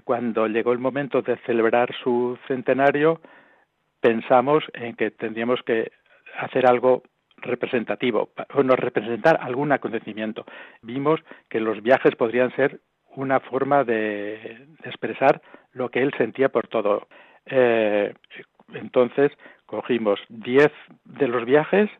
cuando 0.02 0.48
llegó 0.48 0.72
el 0.72 0.80
momento 0.80 1.22
de 1.22 1.36
celebrar 1.46 1.94
su 2.02 2.36
centenario, 2.48 3.20
pensamos 4.00 4.64
en 4.72 4.96
que 4.96 5.12
tendríamos 5.12 5.62
que 5.62 5.92
hacer 6.40 6.66
algo 6.66 7.04
representativo 7.42 8.30
nos 8.64 8.78
representar 8.78 9.38
algún 9.40 9.72
acontecimiento. 9.72 10.44
Vimos 10.82 11.20
que 11.48 11.60
los 11.60 11.82
viajes 11.82 12.14
podrían 12.16 12.54
ser 12.56 12.80
una 13.16 13.40
forma 13.40 13.84
de, 13.84 14.66
expresar 14.84 15.42
lo 15.72 15.90
que 15.90 16.02
él 16.02 16.12
sentía 16.16 16.48
por 16.48 16.68
todo. 16.68 17.08
Eh, 17.46 18.14
entonces 18.74 19.32
cogimos 19.66 20.20
diez 20.28 20.72
de 21.04 21.28
los 21.28 21.44
viajes 21.44 21.90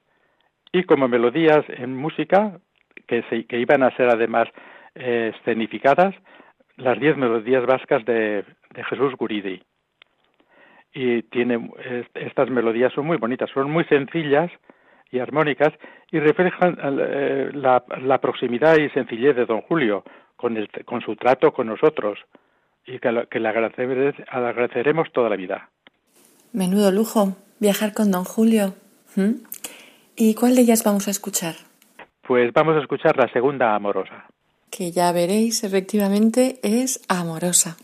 y 0.73 0.85
como 0.85 1.09
melodías 1.09 1.65
en 1.69 1.97
música 1.97 2.59
que, 3.07 3.23
se, 3.25 3.45
que 3.47 3.59
iban 3.59 3.83
a 3.83 3.95
ser 3.97 4.09
además 4.09 4.49
eh, 4.95 5.33
escenificadas 5.37 6.15
las 6.77 6.99
diez 6.99 7.17
melodías 7.17 7.67
vascas 7.67 8.05
de, 8.05 8.45
de 8.71 8.85
Jesús 8.85 9.15
Guridi. 9.17 9.63
Y 10.95 11.23
tiene 11.25 11.71
estas 12.15 12.51
melodías 12.51 12.93
son 12.93 13.07
muy 13.07 13.17
bonitas, 13.17 13.51
son 13.51 13.71
muy 13.71 13.85
sencillas, 13.85 14.51
y 15.13 15.21
armónicas 15.21 15.73
y 16.11 16.19
reflejan 16.19 16.77
eh, 16.83 17.51
la, 17.53 18.19
proximidad 18.19 18.79
y 18.79 18.89
sencillez 18.91 19.37
de 19.37 19.47
don 19.47 19.61
Julio 19.61 20.03
con, 20.37 20.57
el, 20.57 20.69
con 20.85 21.01
su 21.03 21.15
trato 21.15 21.53
con 21.53 21.69
nosotros 21.69 22.19
y 22.87 22.99
que, 22.99 23.29
que 23.31 23.39
le 23.39 23.49
agradeceremos 23.49 25.13
toda 25.13 25.29
la 25.29 25.37
vida. 25.37 25.69
Menudo 26.53 26.91
lujo 26.91 27.37
viajar 27.61 27.93
con 27.93 28.11
don 28.11 28.25
Julio. 28.25 28.75
¿Mm? 29.15 29.45
¿Y 30.17 30.35
cuál 30.35 30.57
de 30.57 30.63
ellas 30.63 30.83
vamos 30.85 31.07
a 31.09 31.11
escuchar? 31.11 31.55
Pues 32.27 32.53
vamos 32.53 32.77
a 32.77 32.81
escuchar 32.81 33.17
la 33.17 33.31
segunda 33.33 33.75
amorosa. 33.75 34.27
Que 34.71 34.91
ya 34.91 35.13
veréis, 35.13 35.65
efectivamente, 35.65 36.59
es 36.63 37.05
amorosa. 37.09 37.77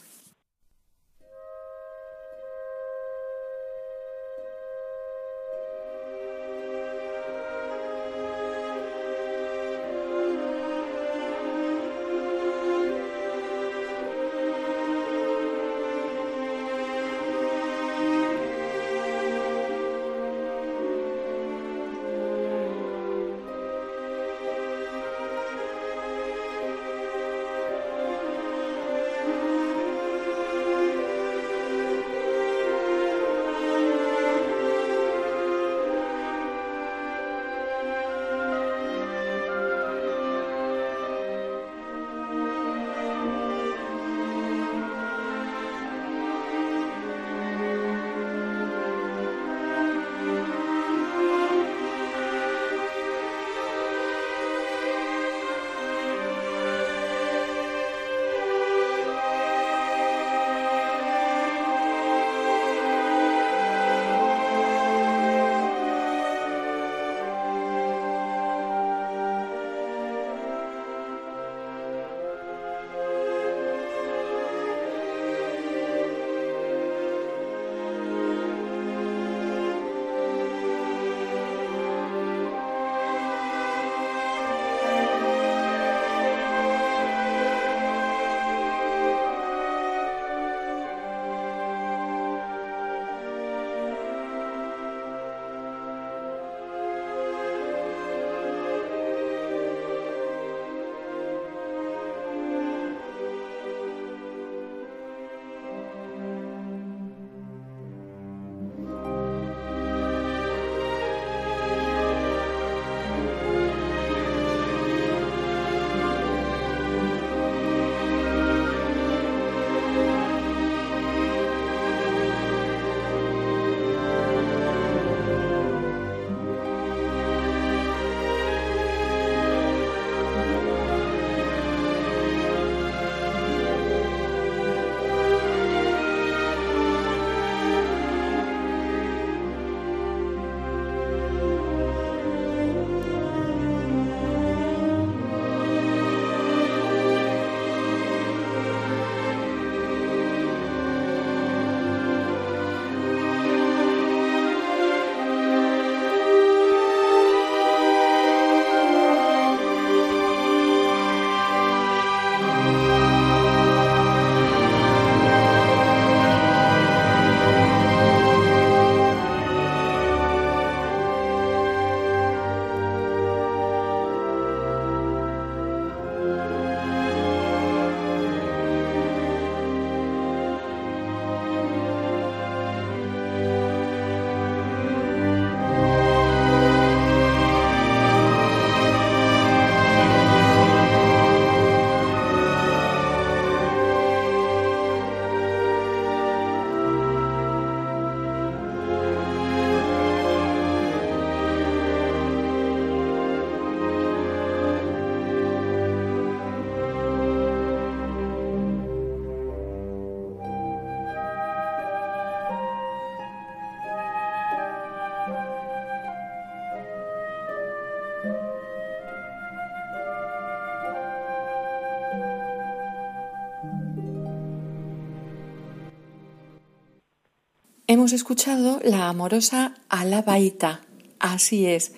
Hemos 227.91 228.13
escuchado 228.13 228.81
la 228.85 229.09
amorosa 229.09 229.73
Alabaita, 229.89 230.81
así 231.21 231.67
es, 231.67 231.97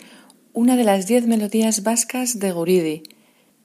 una 0.55 0.76
de 0.76 0.84
las 0.84 1.09
diez 1.09 1.26
melodías 1.26 1.82
vascas 1.82 2.38
de 2.38 2.53
Guridi. 2.53 3.03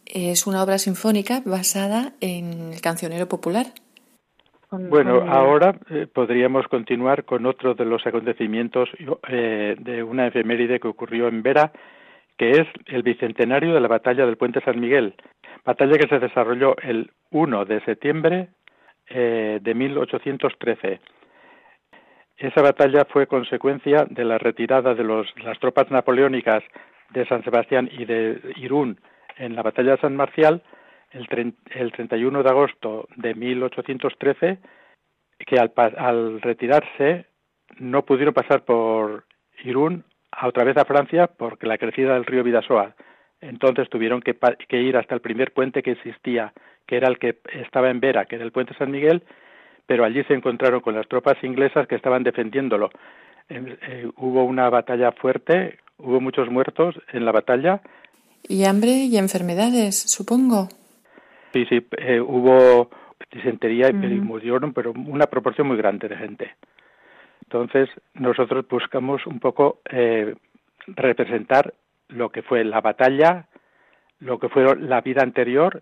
Es 0.08 0.48
una 0.48 0.64
obra 0.64 0.80
sinfónica 0.80 1.44
basada 1.46 2.14
en 2.22 2.74
el 2.74 2.82
cancionero 2.82 3.28
popular. 3.28 3.68
Bueno, 4.72 5.22
ahora 5.32 5.78
eh, 5.92 6.08
podríamos 6.12 6.68
continuar 6.68 7.26
con 7.26 7.46
otro 7.46 7.76
de 7.76 7.86
los 7.86 8.04
acontecimientos 8.08 8.90
eh, 9.30 9.76
de 9.78 10.02
una 10.02 10.26
efeméride 10.26 10.80
que 10.80 10.88
ocurrió 10.88 11.28
en 11.28 11.44
Vera, 11.44 11.74
que 12.40 12.50
es 12.50 12.68
el 12.88 13.04
bicentenario 13.04 13.72
de 13.72 13.82
la 13.82 13.88
batalla 13.88 14.26
del 14.26 14.38
Puente 14.38 14.62
San 14.62 14.80
Miguel, 14.80 15.14
batalla 15.64 16.00
que 16.00 16.08
se 16.08 16.18
desarrolló 16.18 16.76
el 16.82 17.12
1 17.30 17.66
de 17.66 17.86
septiembre 17.86 18.48
eh, 19.12 19.60
de 19.62 19.74
1813. 19.76 21.00
Esa 22.38 22.62
batalla 22.62 23.06
fue 23.06 23.28
consecuencia 23.28 24.06
de 24.10 24.26
la 24.26 24.38
retirada 24.38 24.94
de 24.94 25.04
las 25.04 25.60
tropas 25.60 25.90
napoleónicas 25.90 26.64
de 27.12 27.26
San 27.28 27.44
Sebastián 27.44 27.90
y 27.92 28.06
de 28.06 28.40
Irún 28.58 29.00
en 29.38 29.56
la 29.56 29.62
batalla 29.62 29.92
de 29.92 30.02
San 30.02 30.16
Marcial 30.16 30.62
el, 31.12 31.54
el 31.72 31.92
31 31.92 32.44
de 32.44 32.50
agosto 32.50 33.08
de 33.16 33.34
1813 33.36 34.60
que 35.40 35.60
al, 35.60 35.72
al 35.98 36.42
retirarse 36.42 37.26
no 37.78 38.06
pudieron 38.06 38.34
pasar 38.34 38.64
por 38.64 39.26
Irún 39.64 40.04
a 40.32 40.48
otra 40.48 40.64
vez 40.64 40.78
a 40.78 40.86
Francia 40.86 41.28
porque 41.28 41.68
la 41.68 41.78
crecida 41.78 42.14
del 42.14 42.26
río 42.26 42.44
Vidasoa. 42.44 42.96
Entonces 43.42 43.90
tuvieron 43.90 44.22
que, 44.22 44.36
ir 44.78 44.98
hasta 44.98 45.16
el 45.16 45.22
primer 45.22 45.54
puente 45.54 45.84
que 45.84 45.92
existía, 45.92 46.54
que 46.88 46.98
era 46.98 47.08
el 47.08 47.20
que 47.20 47.40
estaba 47.54 47.90
en 47.90 48.00
Vera, 48.00 48.26
que 48.26 48.36
era 48.36 48.46
el 48.46 48.52
puente 48.52 48.74
San 48.76 48.92
Miguel, 48.92 49.24
pero 49.86 50.04
allí 50.04 50.24
se 50.24 50.34
encontraron 50.34 50.82
con 50.82 50.96
las 50.96 51.08
tropas 51.08 51.38
inglesas 51.44 51.88
que 51.88 51.96
estaban 51.96 52.24
defendiéndolo. 52.24 52.90
Eh, 53.50 54.10
hubo 54.18 54.44
una 54.44 54.70
batalla 54.70 55.12
fuerte, 55.12 55.78
hubo 55.98 56.20
muchos 56.20 56.50
muertos 56.50 56.96
en 57.14 57.26
la 57.26 57.32
batalla. 57.32 57.82
Y 58.48 58.66
hambre 58.66 58.92
y 58.92 59.18
enfermedades, 59.18 60.00
supongo. 60.12 60.68
Sí, 61.54 61.66
sí, 61.70 61.86
eh, 61.98 62.20
hubo 62.20 62.90
disentería 63.32 63.90
y 63.90 63.94
murieron, 63.94 64.74
pero 64.74 64.92
una 64.92 65.26
proporción 65.28 65.68
muy 65.68 65.78
grande 65.78 66.08
de 66.08 66.18
gente. 66.18 66.56
Entonces, 67.44 67.90
nosotros 68.14 68.66
buscamos 68.68 69.26
un 69.26 69.40
poco 69.40 69.80
eh, 69.90 70.36
representar 70.88 71.74
lo 72.10 72.30
que 72.30 72.42
fue 72.42 72.64
la 72.64 72.82
batalla, 72.82 73.48
lo 74.20 74.40
que 74.40 74.50
fue 74.50 74.76
la 74.78 75.02
vida 75.02 75.22
anterior 75.22 75.82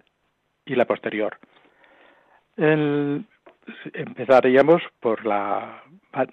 y 0.65 0.75
la 0.75 0.85
posterior. 0.85 1.37
Empezaríamos 3.93 4.81
por 4.99 5.25
la, 5.25 5.83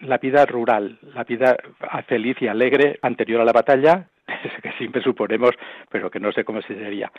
la 0.00 0.18
vida 0.18 0.44
rural, 0.46 0.98
la 1.14 1.24
vida 1.24 1.56
feliz 2.06 2.36
y 2.40 2.48
alegre 2.48 2.98
anterior 3.02 3.40
a 3.40 3.44
la 3.44 3.52
batalla, 3.52 4.08
que 4.62 4.72
siempre 4.78 5.02
suponemos, 5.02 5.50
pero 5.90 6.10
que 6.10 6.20
no 6.20 6.32
sé 6.32 6.44
cómo 6.44 6.62
se 6.62 6.74
sería. 6.74 7.10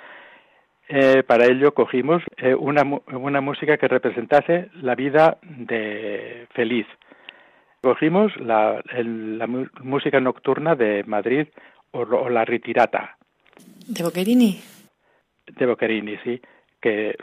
Eh, 0.93 1.23
para 1.23 1.45
ello 1.45 1.73
cogimos 1.73 2.21
eh, 2.37 2.53
una, 2.53 2.83
una 2.83 3.39
música 3.39 3.77
que 3.77 3.87
representase 3.87 4.69
la 4.81 4.95
vida 4.95 5.37
de 5.41 6.47
feliz. 6.53 6.85
Cogimos 7.81 8.35
la, 8.37 8.81
la 8.93 9.47
música 9.47 10.19
nocturna 10.19 10.75
de 10.75 11.03
Madrid 11.05 11.47
o, 11.91 12.29
la 12.29 12.45
ritirata. 12.45 13.17
¿De 13.87 14.03
Boccherini? 14.03 14.59
De 15.47 15.65
Boccherini, 15.65 16.17
sí, 16.23 16.41
que, 16.81 17.15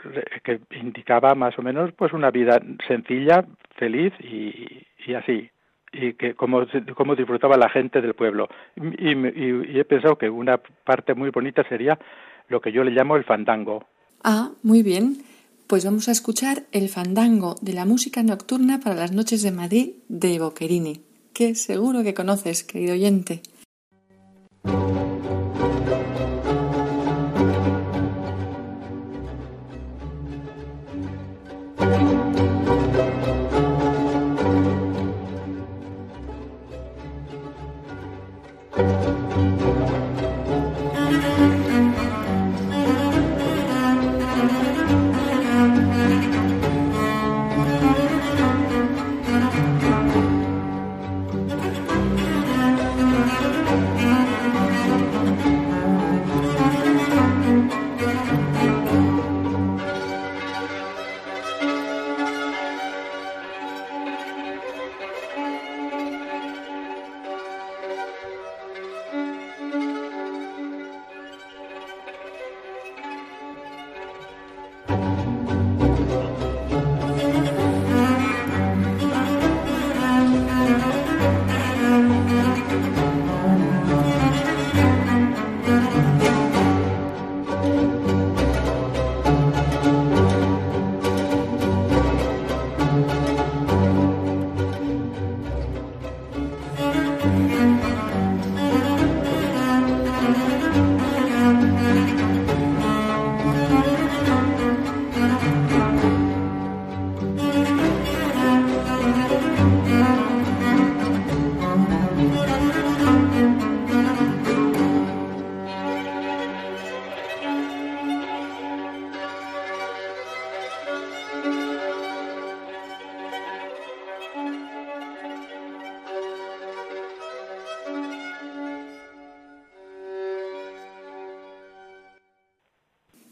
indicaba 0.71 1.35
más 1.35 1.57
o 1.59 1.61
menos 1.61 1.91
pues 1.93 2.13
una 2.13 2.31
vida 2.31 2.61
sencilla, 2.87 3.45
feliz 3.77 4.13
y, 4.19 5.13
así 5.13 5.49
y 5.91 6.13
que 6.13 6.35
cómo, 6.35 6.65
disfrutaba 7.15 7.57
la 7.57 7.69
gente 7.69 8.01
del 8.01 8.13
pueblo. 8.13 8.47
y, 8.75 9.11
y, 9.11 9.79
he 9.79 9.85
pensado 9.85 10.17
que 10.17 10.29
una 10.29 10.57
parte 10.57 11.13
muy 11.13 11.29
bonita 11.29 11.67
sería 11.67 11.99
lo 12.47 12.61
que 12.61 12.71
yo 12.71 12.83
le 12.83 12.91
llamo 12.91 13.15
el 13.15 13.23
fandango. 13.23 13.85
Ah, 14.23 14.51
muy 14.63 14.83
bien. 14.83 15.17
Pues 15.67 15.85
vamos 15.85 16.09
a 16.09 16.11
escuchar 16.11 16.63
el 16.71 16.89
fandango 16.89 17.55
de 17.61 17.73
la 17.73 17.85
música 17.85 18.23
nocturna 18.23 18.79
para 18.79 18.95
las 18.95 19.11
noches 19.11 19.43
de 19.43 19.51
Madrid 19.51 19.91
de 20.07 20.39
Boccherini, 20.39 21.03
que 21.31 21.53
seguro 21.53 22.01
que 22.01 22.15
conoces, 22.15 22.63
querido 22.63 22.93
oyente. 22.93 23.43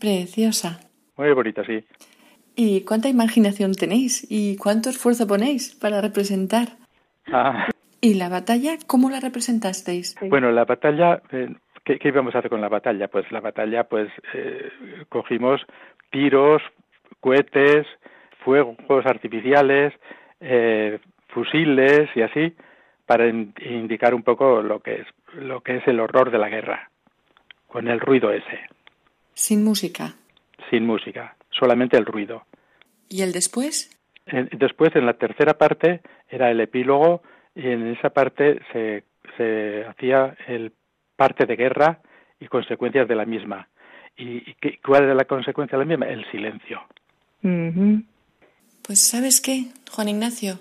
Preciosa. 0.07 0.79
Muy 1.17 1.33
bonita, 1.33 1.65
sí. 1.65 1.83
¿Y 2.55 2.85
cuánta 2.85 3.09
imaginación 3.09 3.73
tenéis? 3.73 4.25
¿Y 4.29 4.55
cuánto 4.55 4.89
esfuerzo 4.89 5.27
ponéis 5.27 5.75
para 5.75 5.99
representar? 5.99 6.77
Ah. 7.29 7.67
¿Y 7.99 8.13
la 8.13 8.29
batalla, 8.29 8.77
cómo 8.87 9.09
la 9.09 9.19
representasteis? 9.19 10.15
Bueno, 10.29 10.49
la 10.51 10.63
batalla, 10.63 11.21
eh, 11.33 11.53
¿qué, 11.83 11.99
íbamos 12.01 12.33
a 12.33 12.39
hacer 12.39 12.49
con 12.49 12.61
la 12.61 12.69
batalla? 12.69 13.09
Pues 13.09 13.29
la 13.33 13.41
batalla, 13.41 13.83
pues 13.83 14.07
eh, 14.33 14.71
cogimos 15.09 15.59
tiros, 16.09 16.61
cohetes, 17.19 17.85
fuegos 18.45 19.05
artificiales, 19.05 19.93
eh, 20.39 20.99
fusiles 21.27 22.09
y 22.15 22.21
así, 22.21 22.55
para 23.05 23.27
indicar 23.27 24.15
un 24.15 24.23
poco 24.23 24.61
lo 24.61 24.79
que 24.79 25.01
es 25.01 25.07
lo 25.33 25.59
que 25.59 25.75
es 25.77 25.87
el 25.87 25.99
horror 25.99 26.31
de 26.31 26.37
la 26.37 26.47
guerra, 26.47 26.89
con 27.67 27.89
el 27.89 27.99
ruido 27.99 28.31
ese. 28.31 28.76
Sin 29.37 29.63
música. 29.63 30.15
Sin 30.71 30.87
música, 30.87 31.37
solamente 31.51 31.95
el 31.95 32.07
ruido. 32.07 32.47
¿Y 33.07 33.21
el 33.21 33.33
después? 33.33 33.95
Después, 34.25 34.95
en 34.95 35.05
la 35.05 35.13
tercera 35.13 35.59
parte, 35.59 36.01
era 36.27 36.49
el 36.49 36.59
epílogo 36.59 37.21
y 37.55 37.67
en 37.67 37.85
esa 37.93 38.09
parte 38.09 38.59
se, 38.73 39.03
se 39.37 39.85
hacía 39.85 40.35
el 40.47 40.73
parte 41.15 41.45
de 41.45 41.55
guerra 41.55 41.99
y 42.39 42.47
consecuencias 42.47 43.07
de 43.07 43.15
la 43.15 43.25
misma. 43.25 43.69
¿Y, 44.17 44.41
cuál 44.83 45.03
era 45.03 45.13
la 45.13 45.25
consecuencia 45.25 45.77
de 45.77 45.85
la 45.85 45.87
misma? 45.87 46.07
El 46.07 46.25
silencio. 46.31 46.81
Pues 48.81 48.99
sabes 48.99 49.39
qué, 49.39 49.67
Juan 49.91 50.09
Ignacio, 50.09 50.59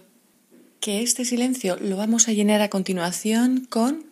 que 0.81 1.01
este 1.01 1.25
silencio 1.25 1.77
lo 1.81 1.97
vamos 1.97 2.29
a 2.29 2.33
llenar 2.33 2.61
a 2.61 2.69
continuación 2.69 3.65
con 3.71 4.05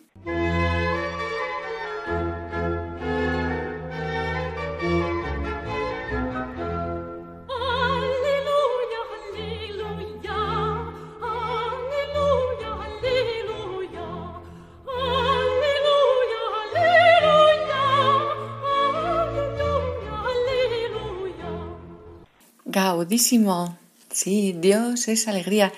Gaudísimo. 22.75 23.77
Sí, 24.11 24.53
Dios 24.59 25.07
es 25.07 25.29
alegría. 25.29 25.71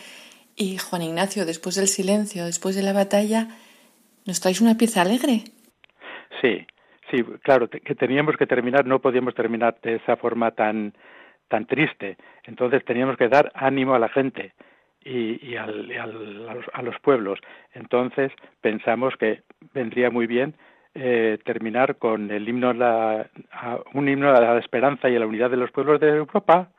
Y 0.55 0.79
Juan 0.79 1.03
Ignacio, 1.03 1.45
después 1.45 1.75
del 1.75 1.85
silencio, 1.85 2.45
después 2.45 2.75
de 2.75 2.81
la 2.81 2.91
batalla, 2.91 3.49
¿nos 4.25 4.41
traes 4.41 4.61
una 4.61 4.79
pieza 4.79 5.03
alegre? 5.03 5.43
Sí, 6.41 6.65
sí, 7.11 7.23
claro, 7.43 7.69
que 7.69 7.93
teníamos 7.93 8.35
que 8.35 8.47
terminar, 8.47 8.87
no 8.87 8.99
podíamos 8.99 9.35
terminar 9.35 9.77
de 9.83 9.97
esa 9.97 10.17
forma 10.17 10.49
tan, 10.49 10.95
tan 11.49 11.67
triste. 11.67 12.17
Entonces 12.45 12.83
teníamos 12.83 13.15
que 13.15 13.27
dar 13.27 13.51
ánimo 13.53 13.93
a 13.93 13.99
la 13.99 14.09
gente 14.09 14.53
y, 15.05 15.55
a, 15.55 15.67
los, 15.67 16.99
pueblos. 17.03 17.39
Entonces 17.75 18.31
pensamos 18.61 19.13
que 19.17 19.43
vendría 19.71 20.09
muy 20.09 20.25
bien 20.25 20.55
eh, 20.95 21.37
terminar 21.45 21.97
con 21.97 22.31
el 22.31 22.49
himno, 22.49 22.73
la, 22.73 23.29
un 23.93 24.09
himno 24.09 24.35
a 24.35 24.41
la 24.41 24.57
esperanza 24.57 25.07
y 25.09 25.15
a 25.15 25.19
la 25.19 25.27
unidad 25.27 25.51
de 25.51 25.57
los 25.57 25.69
pueblos 25.69 25.99
de 25.99 26.09
Europa 26.09 26.71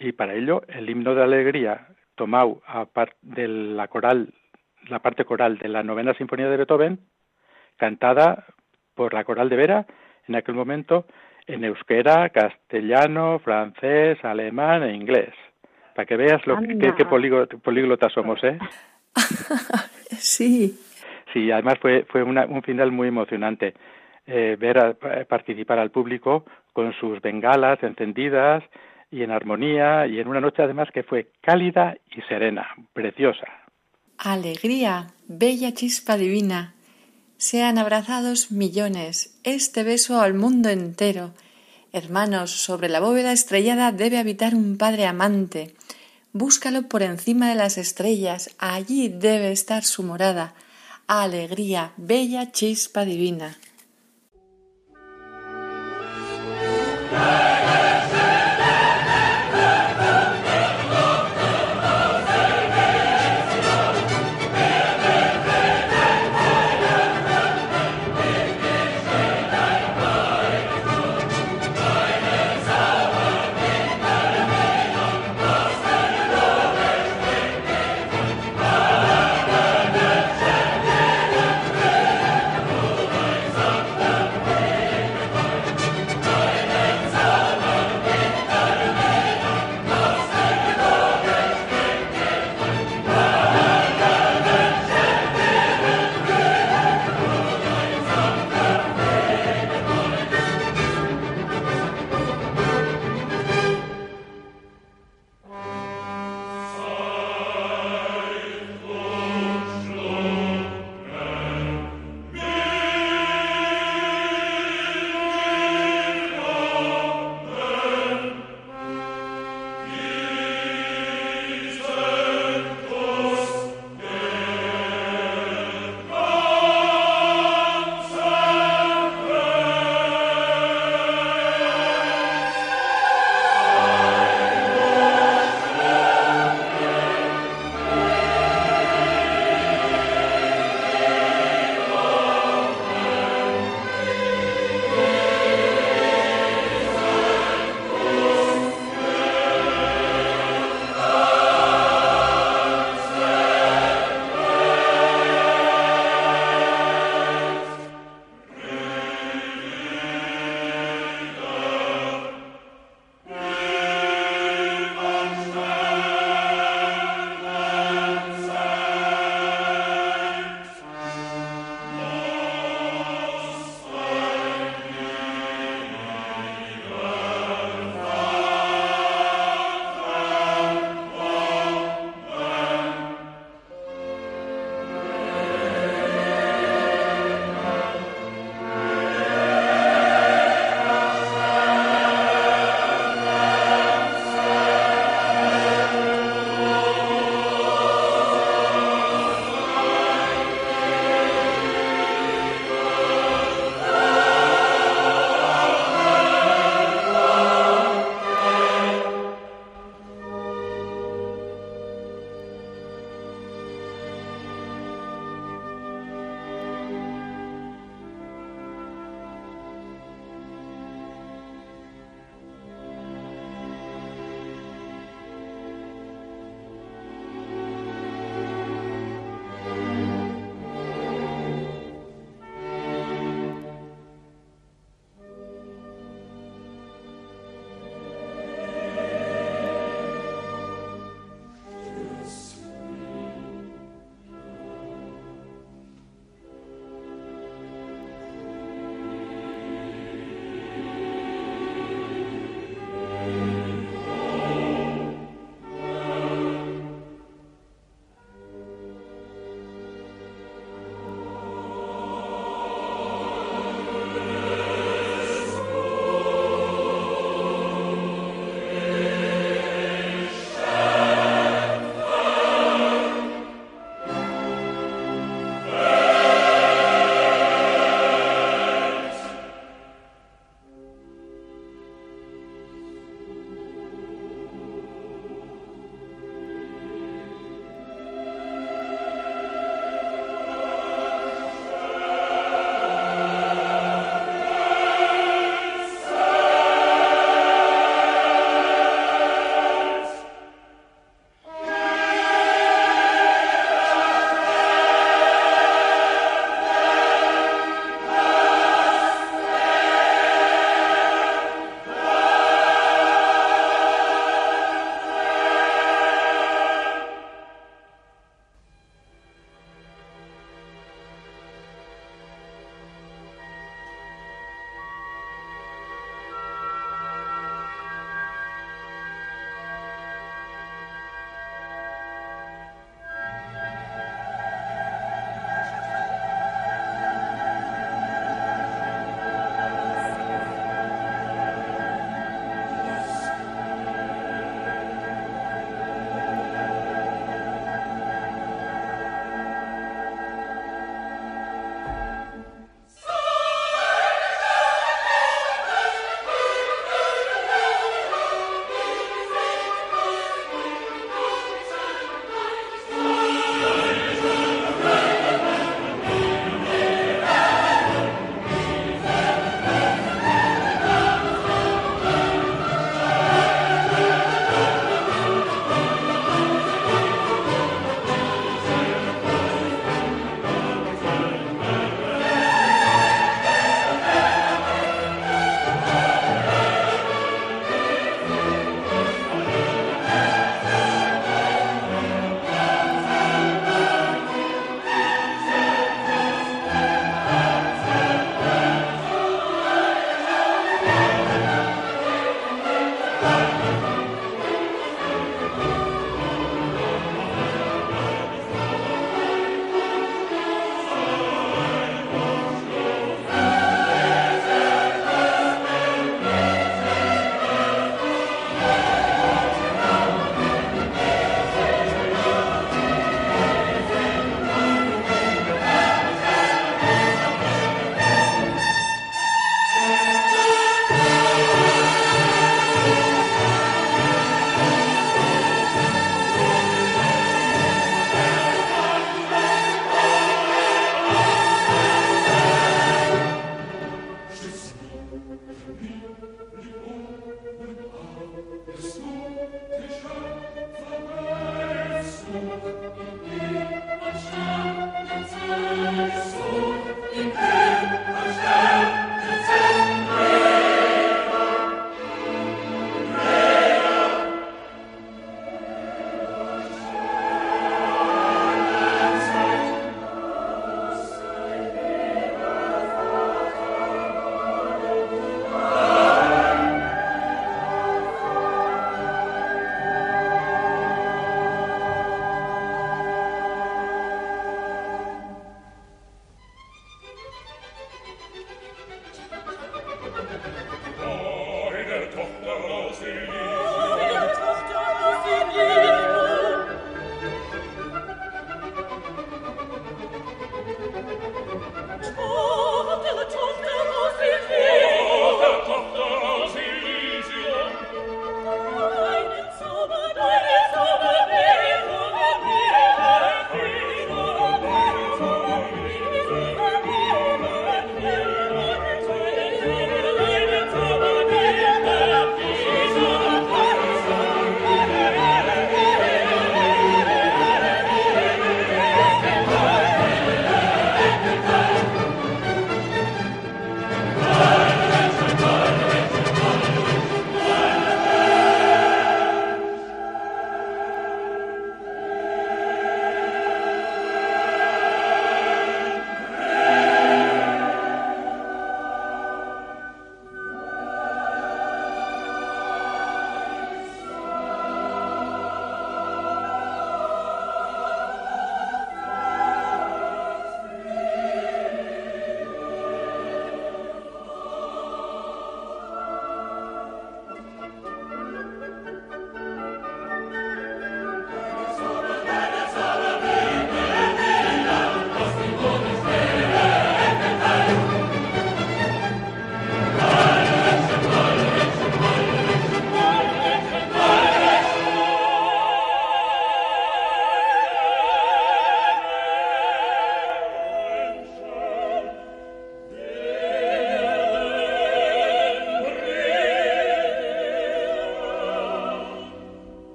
y 0.00 0.12
para 0.12 0.34
ello 0.34 0.62
el 0.68 0.88
himno 0.88 1.14
de 1.14 1.22
alegría 1.22 1.86
tomado 2.16 2.62
a 2.66 2.86
de 3.22 3.46
la 3.46 3.86
coral, 3.88 4.32
la 4.88 4.98
parte 4.98 5.24
coral 5.24 5.58
de 5.58 5.68
la 5.68 5.82
novena 5.82 6.14
sinfonía 6.14 6.48
de 6.48 6.56
Beethoven, 6.56 6.98
cantada 7.76 8.46
por 8.94 9.14
la 9.14 9.24
coral 9.24 9.48
de 9.48 9.56
Vera 9.56 9.86
en 10.26 10.34
aquel 10.34 10.54
momento 10.54 11.06
en 11.46 11.64
euskera, 11.64 12.30
castellano, 12.30 13.38
francés, 13.40 14.18
alemán 14.24 14.82
e 14.82 14.94
inglés. 14.94 15.34
Para 15.94 16.06
que 16.06 16.16
veas 16.16 16.46
lo 16.46 16.58
que, 16.60 16.94
qué, 16.96 17.04
políglotas 17.04 18.12
somos, 18.12 18.42
¿eh? 18.44 18.58
sí. 20.10 20.78
Sí, 21.32 21.50
además 21.50 21.78
fue, 21.80 22.04
fue 22.08 22.22
un 22.22 22.62
final 22.62 22.90
muy 22.90 23.08
emocionante. 23.08 23.74
Eh, 24.26 24.56
ver 24.58 24.96
participar 25.28 25.78
al 25.78 25.90
público 25.90 26.44
con 26.72 26.92
sus 26.94 27.20
bengalas 27.20 27.82
encendidas 27.82 28.62
y 29.10 29.22
en 29.22 29.30
armonía 29.30 30.06
y 30.06 30.20
en 30.20 30.28
una 30.28 30.40
noche 30.40 30.62
además 30.62 30.88
que 30.92 31.02
fue 31.02 31.32
cálida 31.40 31.96
y 32.16 32.20
serena, 32.22 32.68
preciosa. 32.92 33.46
Alegría, 34.18 35.08
bella 35.26 35.72
chispa 35.72 36.16
divina. 36.16 36.74
Sean 37.36 37.78
abrazados 37.78 38.52
millones, 38.52 39.40
este 39.44 39.82
beso 39.82 40.20
al 40.20 40.34
mundo 40.34 40.68
entero. 40.68 41.32
Hermanos, 41.92 42.50
sobre 42.50 42.88
la 42.88 43.00
bóveda 43.00 43.32
estrellada 43.32 43.92
debe 43.92 44.18
habitar 44.18 44.54
un 44.54 44.76
Padre 44.76 45.06
amante. 45.06 45.74
Búscalo 46.32 46.82
por 46.82 47.02
encima 47.02 47.48
de 47.48 47.56
las 47.56 47.78
estrellas, 47.78 48.54
allí 48.58 49.08
debe 49.08 49.50
estar 49.50 49.82
su 49.82 50.02
morada. 50.02 50.54
Alegría, 51.08 51.92
bella 51.96 52.52
chispa 52.52 53.04
divina. 53.04 53.56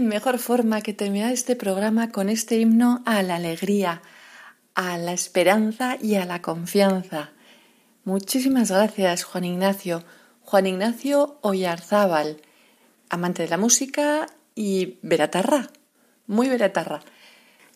Mejor 0.00 0.38
forma 0.38 0.82
que 0.82 0.92
terminar 0.92 1.32
este 1.32 1.54
programa 1.54 2.10
con 2.10 2.28
este 2.28 2.56
himno 2.56 3.02
a 3.06 3.22
la 3.22 3.36
alegría, 3.36 4.02
a 4.74 4.98
la 4.98 5.12
esperanza 5.12 5.96
y 6.02 6.16
a 6.16 6.24
la 6.24 6.42
confianza. 6.42 7.30
Muchísimas 8.04 8.70
gracias, 8.70 9.24
Juan 9.24 9.44
Ignacio. 9.44 10.02
Juan 10.40 10.66
Ignacio 10.66 11.38
Oyarzábal, 11.42 12.38
amante 13.10 13.44
de 13.44 13.48
la 13.48 13.58
música 13.58 14.26
y 14.54 14.98
veratarra, 15.02 15.68
muy 16.26 16.48
veratarra. 16.48 17.00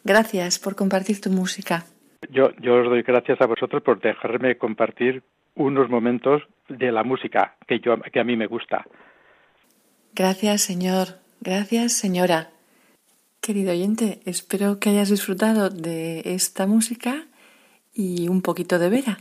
Gracias 0.03 0.59
por 0.59 0.75
compartir 0.75 1.21
tu 1.21 1.31
música. 1.31 1.85
Yo, 2.29 2.51
yo 2.61 2.75
os 2.81 2.89
doy 2.89 3.03
gracias 3.03 3.41
a 3.41 3.47
vosotros 3.47 3.83
por 3.83 4.01
dejarme 4.01 4.59
compartir 4.59 5.23
unos 5.55 5.89
momentos 5.89 6.43
de 6.69 6.91
la 6.91 7.05
música 7.05 7.57
que, 7.67 7.81
yo, 7.81 7.97
que 8.13 8.21
a 8.21 8.25
mí 8.25 8.37
me 8.37 8.47
gusta. 8.47 8.85
Gracias, 10.15 10.63
señor. 10.63 11.21
Gracias, 11.43 11.95
señora. 11.95 12.51
Querido 13.41 13.73
oyente, 13.73 14.21
espero 14.27 14.79
que 14.79 14.91
hayas 14.91 15.09
disfrutado 15.09 15.71
de 15.71 16.21
esta 16.27 16.67
música 16.67 17.25
y 17.95 18.29
un 18.29 18.43
poquito 18.43 18.79
de 18.79 18.91
Vera. 18.91 19.17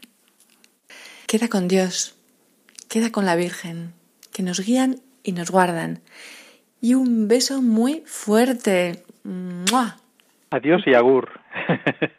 Queda 1.27 1.47
con 1.47 1.69
Dios, 1.69 2.17
queda 2.89 3.09
con 3.13 3.25
la 3.25 3.37
Virgen, 3.37 3.93
que 4.33 4.43
nos 4.43 4.59
guían 4.59 4.97
y 5.23 5.31
nos 5.31 5.49
guardan. 5.49 6.01
Y 6.81 6.95
un 6.95 7.29
beso 7.29 7.61
muy 7.61 8.03
fuerte. 8.05 9.03
Adiós 10.49 10.81
y 10.87 10.95
agur. 10.95 11.39